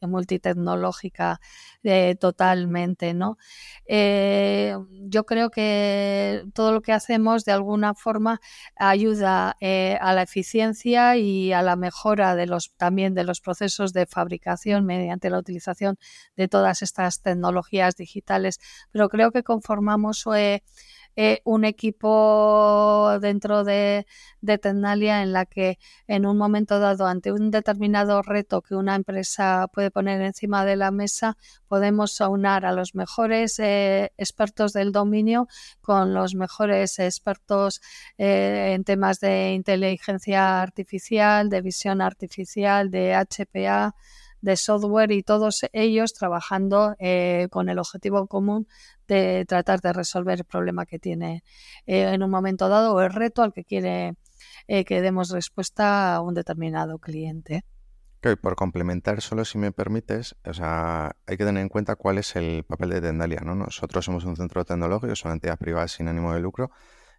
multitecnológica 0.01 1.40
eh, 1.83 2.16
¿no? 3.14 3.37
yo 3.87 5.26
creo 5.26 5.50
que 5.50 6.44
todo 6.54 6.72
lo 6.72 6.80
que 6.80 6.92
hacemos 6.92 7.44
de 7.44 7.52
alguna 7.52 7.94
forma 7.94 8.40
ayuda 8.76 9.56
a 9.60 10.12
la 10.14 10.22
eficiencia 10.22 11.16
y 11.16 11.52
a 11.52 11.62
la 11.62 11.76
mejora 11.76 12.34
de 12.34 12.46
los 12.46 12.72
también 12.76 13.14
de 13.14 13.24
los 13.24 13.40
procesos 13.40 13.92
de 13.92 14.06
fabricación 14.06 14.87
mediante 14.87 15.30
la 15.30 15.38
utilización 15.38 15.98
de 16.37 16.48
todas 16.48 16.82
estas 16.82 17.20
tecnologías 17.20 17.96
digitales, 17.96 18.58
pero 18.92 19.08
creo 19.08 19.32
que 19.32 19.42
conformamos 19.42 20.24
eh, 20.34 20.62
eh, 21.16 21.40
un 21.44 21.64
equipo 21.64 23.18
dentro 23.20 23.64
de, 23.64 24.06
de 24.40 24.58
Tecnalia 24.58 25.22
en 25.22 25.32
la 25.32 25.46
que 25.46 25.78
en 26.06 26.26
un 26.26 26.37
momento 26.37 26.78
dado, 26.78 27.06
ante 27.06 27.32
un 27.32 27.50
determinado 27.50 28.22
reto 28.22 28.62
que 28.62 28.74
una 28.74 28.94
empresa 28.94 29.68
puede 29.72 29.90
poner 29.90 30.20
encima 30.22 30.64
de 30.64 30.76
la 30.76 30.90
mesa, 30.90 31.37
podemos 31.68 32.20
aunar 32.20 32.53
a 32.62 32.72
los 32.72 32.94
mejores 32.94 33.58
eh, 33.58 34.12
expertos 34.18 34.72
del 34.72 34.92
dominio 34.92 35.48
con 35.80 36.14
los 36.14 36.34
mejores 36.34 36.98
expertos 36.98 37.80
en 38.18 38.84
temas 38.84 39.20
de 39.20 39.52
inteligencia 39.54 40.60
artificial, 40.62 41.48
de 41.48 41.62
visión 41.62 42.00
artificial, 42.00 42.90
de 42.90 43.14
HPA, 43.14 43.94
de 44.44 44.56
software 44.56 45.10
y 45.10 45.22
todos 45.22 45.64
ellos 45.72 46.12
trabajando 46.12 46.94
eh, 46.98 47.48
con 47.50 47.70
el 47.70 47.78
objetivo 47.78 48.26
común 48.26 48.68
de 49.08 49.46
tratar 49.48 49.80
de 49.80 49.94
resolver 49.94 50.38
el 50.40 50.44
problema 50.44 50.84
que 50.84 50.98
tiene 50.98 51.42
eh, 51.86 52.12
en 52.12 52.22
un 52.22 52.30
momento 52.30 52.68
dado 52.68 52.94
o 52.94 53.00
el 53.00 53.10
reto 53.10 53.42
al 53.42 53.54
que 53.54 53.64
quiere 53.64 54.16
eh, 54.68 54.84
que 54.84 55.00
demos 55.00 55.30
respuesta 55.30 56.14
a 56.14 56.20
un 56.20 56.34
determinado 56.34 56.98
cliente. 56.98 57.64
Por 58.40 58.56
complementar, 58.56 59.20
solo 59.20 59.44
si 59.44 59.58
me 59.58 59.70
permites, 59.70 60.34
o 60.44 60.54
sea, 60.54 61.14
hay 61.26 61.37
que 61.37 61.44
tener 61.44 61.60
en 61.60 61.68
cuenta 61.68 61.94
cuál 61.94 62.18
es 62.18 62.34
el 62.37 62.64
papel 62.64 62.90
de 62.90 63.00
Tendalia. 63.02 63.40
¿no? 63.44 63.54
Nosotros 63.54 64.04
somos 64.04 64.24
un 64.24 64.37
centro 64.37 64.64
tecnológico, 64.64 65.14
somos 65.14 65.24
una 65.24 65.34
entidad 65.34 65.58
privada 65.58 65.88
sin 65.88 66.08
ánimo 66.08 66.32
de 66.32 66.40
lucro, 66.40 66.70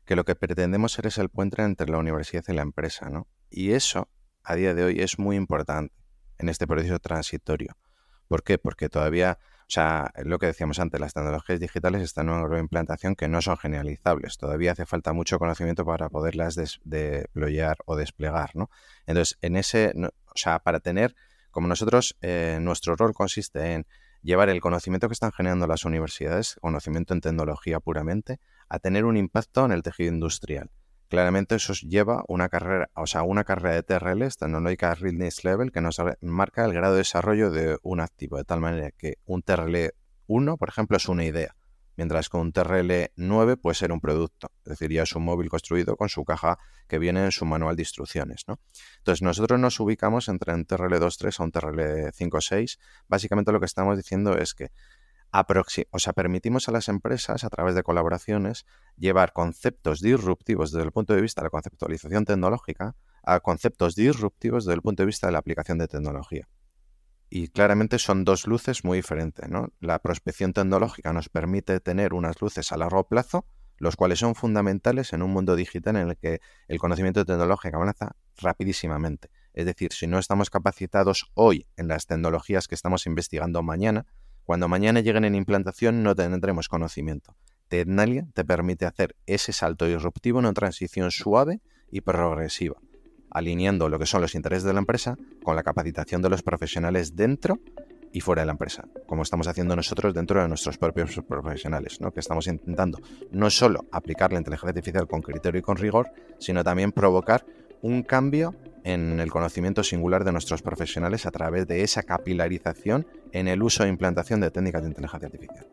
que 0.05 0.15
lo 0.15 0.25
que 0.25 0.35
pretendemos 0.35 0.93
ser 0.93 1.07
es 1.07 1.17
el 1.19 1.29
puente 1.29 1.61
entre 1.61 1.89
la 1.89 1.99
universidad 1.99 2.43
y 2.47 2.53
la 2.53 2.63
empresa. 2.63 3.09
¿no? 3.09 3.27
Y 3.49 3.71
eso, 3.71 4.09
a 4.43 4.55
día 4.55 4.73
de 4.73 4.83
hoy, 4.83 4.99
es 4.99 5.19
muy 5.19 5.35
importante 5.35 5.93
en 6.39 6.49
este 6.49 6.65
proceso 6.65 6.97
transitorio. 6.99 7.77
¿Por 8.27 8.43
qué? 8.43 8.57
Porque 8.57 8.89
todavía, 8.89 9.37
o 9.41 9.69
sea, 9.69 10.11
lo 10.23 10.39
que 10.39 10.47
decíamos 10.47 10.79
antes, 10.79 10.99
las 10.99 11.13
tecnologías 11.13 11.59
digitales 11.59 12.01
están 12.01 12.29
en 12.29 12.35
una 12.35 12.59
implantación 12.59 13.15
que 13.15 13.27
no 13.27 13.41
son 13.43 13.57
generalizables. 13.57 14.37
Todavía 14.37 14.71
hace 14.71 14.87
falta 14.87 15.13
mucho 15.13 15.37
conocimiento 15.37 15.85
para 15.85 16.09
poderlas 16.09 16.55
deployar 16.83 17.77
o 17.85 17.95
desplegar, 17.95 18.55
¿no? 18.55 18.71
Entonces, 19.05 19.37
en 19.41 19.55
ese, 19.55 19.93
o 20.35 20.37
sea, 20.37 20.59
para 20.59 20.79
tener, 20.79 21.15
como 21.51 21.67
nosotros, 21.67 22.17
eh, 22.21 22.59
nuestro 22.61 22.95
rol 22.95 23.13
consiste 23.13 23.73
en 23.73 23.87
llevar 24.21 24.49
el 24.49 24.59
conocimiento 24.59 25.07
que 25.07 25.13
están 25.13 25.31
generando 25.31 25.67
las 25.67 25.85
universidades, 25.85 26.57
conocimiento 26.61 27.13
en 27.13 27.21
tecnología 27.21 27.79
puramente, 27.79 28.39
a 28.67 28.79
tener 28.79 29.05
un 29.05 29.17
impacto 29.17 29.65
en 29.65 29.71
el 29.71 29.81
tejido 29.81 30.11
industrial. 30.11 30.71
Claramente 31.07 31.55
eso 31.55 31.73
lleva 31.73 32.23
una 32.27 32.49
carrera, 32.49 32.89
o 32.95 33.05
sea, 33.05 33.21
una 33.21 33.43
carrera 33.43 33.75
de 33.75 33.83
TRL, 33.83 34.27
Technological 34.37 34.97
Readiness 34.97 35.43
Level, 35.43 35.71
que 35.71 35.81
nos 35.81 36.01
marca 36.21 36.65
el 36.65 36.73
grado 36.73 36.93
de 36.93 36.99
desarrollo 36.99 37.51
de 37.51 37.77
un 37.83 37.99
activo, 37.99 38.37
de 38.37 38.43
tal 38.43 38.59
manera 38.59 38.91
que 38.91 39.17
un 39.25 39.43
TRL 39.43 39.91
1, 40.27 40.57
por 40.57 40.69
ejemplo, 40.69 40.97
es 40.97 41.07
una 41.07 41.23
idea, 41.23 41.55
mientras 41.97 42.29
que 42.29 42.38
un 42.38 42.51
TRL 42.51 43.12
9 43.15 43.58
puede 43.58 43.75
ser 43.75 43.91
un 43.91 43.99
producto, 43.99 44.51
es 44.65 44.71
decir, 44.71 44.91
ya 44.91 45.03
es 45.03 45.15
un 45.15 45.23
móvil 45.23 45.49
construido 45.49 45.95
con 45.95 46.10
su 46.10 46.23
caja 46.23 46.58
que 46.88 46.99
viene 46.99 47.25
en 47.25 47.31
su 47.31 47.45
manual 47.45 47.75
de 47.75 47.84
instrucciones. 47.84 48.43
¿no? 48.47 48.60
Entonces, 48.97 49.21
nosotros 49.21 49.60
nos 49.60 49.79
ubicamos 49.79 50.27
entre 50.27 50.53
un 50.53 50.65
TRL 50.65 50.93
2.3 50.95 51.39
a 51.39 51.43
un 51.43 51.51
TRL 51.51 51.79
5.6. 52.12 52.77
Básicamente 53.08 53.51
lo 53.51 53.60
que 53.60 53.65
estamos 53.65 53.97
diciendo 53.97 54.38
es 54.38 54.53
que 54.53 54.71
o 55.91 55.99
sea, 55.99 56.13
permitimos 56.13 56.69
a 56.69 56.71
las 56.71 56.88
empresas, 56.88 57.43
a 57.43 57.49
través 57.49 57.75
de 57.75 57.84
colaboraciones, 57.84 58.65
llevar 58.97 59.34
conceptos 59.34 59.99
disruptivos 59.99 60.71
desde 60.71 60.86
el 60.86 60.91
punto 60.91 61.13
de 61.13 61.21
vista 61.21 61.41
de 61.41 61.47
la 61.47 61.49
conceptualización 61.49 62.23
tecnológica 62.25 62.95
a 63.23 63.39
conceptos 63.41 63.95
disruptivos 63.95 64.65
desde 64.65 64.75
el 64.75 64.81
punto 64.81 65.03
de 65.03 65.08
vista 65.08 65.27
de 65.27 65.34
la 65.34 65.39
aplicación 65.39 65.77
de 65.77 65.88
tecnología. 65.88 66.47
Y 67.37 67.49
claramente 67.49 67.99
son 67.99 68.23
dos 68.23 68.47
luces 68.47 68.85
muy 68.85 68.99
diferentes. 68.99 69.49
¿no? 69.49 69.73
La 69.81 69.99
prospección 69.99 70.53
tecnológica 70.53 71.11
nos 71.11 71.27
permite 71.27 71.81
tener 71.81 72.13
unas 72.13 72.39
luces 72.39 72.71
a 72.71 72.77
largo 72.77 73.09
plazo, 73.09 73.45
los 73.77 73.97
cuales 73.97 74.19
son 74.19 74.35
fundamentales 74.35 75.11
en 75.11 75.21
un 75.21 75.31
mundo 75.31 75.57
digital 75.57 75.97
en 75.97 76.07
el 76.11 76.15
que 76.15 76.39
el 76.69 76.79
conocimiento 76.79 77.25
tecnológico 77.25 77.75
avanza 77.75 78.15
rapidísimamente. 78.37 79.31
Es 79.53 79.65
decir, 79.65 79.91
si 79.91 80.07
no 80.07 80.17
estamos 80.17 80.49
capacitados 80.49 81.29
hoy 81.33 81.67
en 81.75 81.89
las 81.89 82.05
tecnologías 82.05 82.69
que 82.69 82.75
estamos 82.75 83.05
investigando 83.05 83.61
mañana, 83.61 84.05
cuando 84.45 84.69
mañana 84.69 85.01
lleguen 85.01 85.25
en 85.25 85.35
implantación 85.35 86.03
no 86.03 86.15
tendremos 86.15 86.69
conocimiento. 86.69 87.35
Tecnalia 87.67 88.27
te 88.33 88.45
permite 88.45 88.85
hacer 88.85 89.17
ese 89.25 89.51
salto 89.51 89.83
disruptivo 89.87 90.39
en 90.39 90.45
una 90.45 90.53
transición 90.53 91.11
suave 91.11 91.59
y 91.91 91.99
progresiva, 91.99 92.77
alineando 93.35 93.89
lo 93.89 93.99
que 93.99 94.05
son 94.05 94.21
los 94.21 94.33
intereses 94.33 94.63
de 94.63 94.73
la 94.73 94.79
empresa 94.79 95.17
con 95.43 95.57
la 95.57 95.63
capacitación 95.63 96.21
de 96.21 96.29
los 96.29 96.41
profesionales 96.41 97.15
dentro 97.15 97.59
y 98.13 98.21
fuera 98.21 98.43
de 98.43 98.45
la 98.45 98.53
empresa, 98.53 98.85
como 99.07 99.23
estamos 99.23 99.45
haciendo 99.49 99.75
nosotros 99.75 100.13
dentro 100.13 100.41
de 100.41 100.47
nuestros 100.47 100.77
propios 100.77 101.19
profesionales, 101.27 101.99
¿no? 101.99 102.11
que 102.11 102.21
estamos 102.21 102.47
intentando 102.47 102.97
no 103.31 103.49
solo 103.49 103.85
aplicar 103.91 104.31
la 104.31 104.39
inteligencia 104.39 104.69
artificial 104.69 105.05
con 105.05 105.21
criterio 105.21 105.59
y 105.59 105.61
con 105.61 105.75
rigor, 105.75 106.11
sino 106.39 106.63
también 106.63 106.93
provocar 106.93 107.45
un 107.81 108.03
cambio 108.03 108.55
en 108.85 109.19
el 109.19 109.29
conocimiento 109.29 109.83
singular 109.83 110.23
de 110.23 110.31
nuestros 110.31 110.61
profesionales 110.61 111.25
a 111.25 111.31
través 111.31 111.67
de 111.67 111.83
esa 111.83 112.03
capilarización 112.03 113.05
en 113.33 113.49
el 113.49 113.61
uso 113.61 113.83
e 113.83 113.89
implantación 113.89 114.39
de 114.39 114.49
técnicas 114.49 114.83
de 114.83 114.87
inteligencia 114.87 115.25
artificial. 115.25 115.67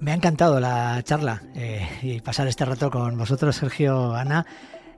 Me 0.00 0.10
ha 0.10 0.14
encantado 0.14 0.60
la 0.60 1.02
charla 1.02 1.42
eh, 1.54 1.88
y 2.02 2.20
pasar 2.20 2.46
este 2.46 2.66
rato 2.66 2.90
con 2.90 3.16
vosotros, 3.16 3.56
Sergio, 3.56 4.14
Ana. 4.14 4.44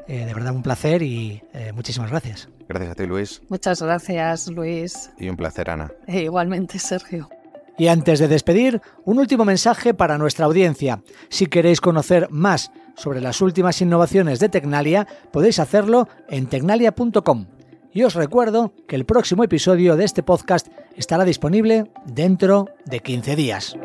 Eh, 0.08 0.24
de 0.24 0.32
verdad 0.32 0.54
un 0.54 0.62
placer 0.62 1.02
y 1.02 1.42
eh, 1.52 1.72
muchísimas 1.74 2.10
gracias. 2.10 2.48
Gracias 2.66 2.90
a 2.90 2.94
ti, 2.94 3.06
Luis. 3.06 3.42
Muchas 3.48 3.80
gracias, 3.82 4.48
Luis. 4.48 5.10
Y 5.18 5.28
un 5.28 5.36
placer, 5.36 5.70
Ana. 5.70 5.92
E 6.06 6.22
igualmente, 6.22 6.78
Sergio. 6.78 7.28
Y 7.76 7.88
antes 7.88 8.18
de 8.18 8.26
despedir, 8.26 8.80
un 9.04 9.18
último 9.18 9.44
mensaje 9.44 9.94
para 9.94 10.18
nuestra 10.18 10.46
audiencia. 10.46 11.02
Si 11.28 11.46
queréis 11.46 11.80
conocer 11.80 12.28
más 12.30 12.72
sobre 12.96 13.20
las 13.20 13.40
últimas 13.40 13.80
innovaciones 13.80 14.40
de 14.40 14.48
Tecnalia, 14.48 15.06
podéis 15.30 15.60
hacerlo 15.60 16.08
en 16.28 16.48
tecnalia.com. 16.48 17.46
Y 17.92 18.02
os 18.02 18.14
recuerdo 18.14 18.72
que 18.88 18.96
el 18.96 19.04
próximo 19.04 19.44
episodio 19.44 19.96
de 19.96 20.04
este 20.04 20.22
podcast 20.22 20.68
estará 20.96 21.24
disponible 21.24 21.90
dentro 22.06 22.66
de 22.86 23.00
15 23.00 23.36
días. 23.36 23.76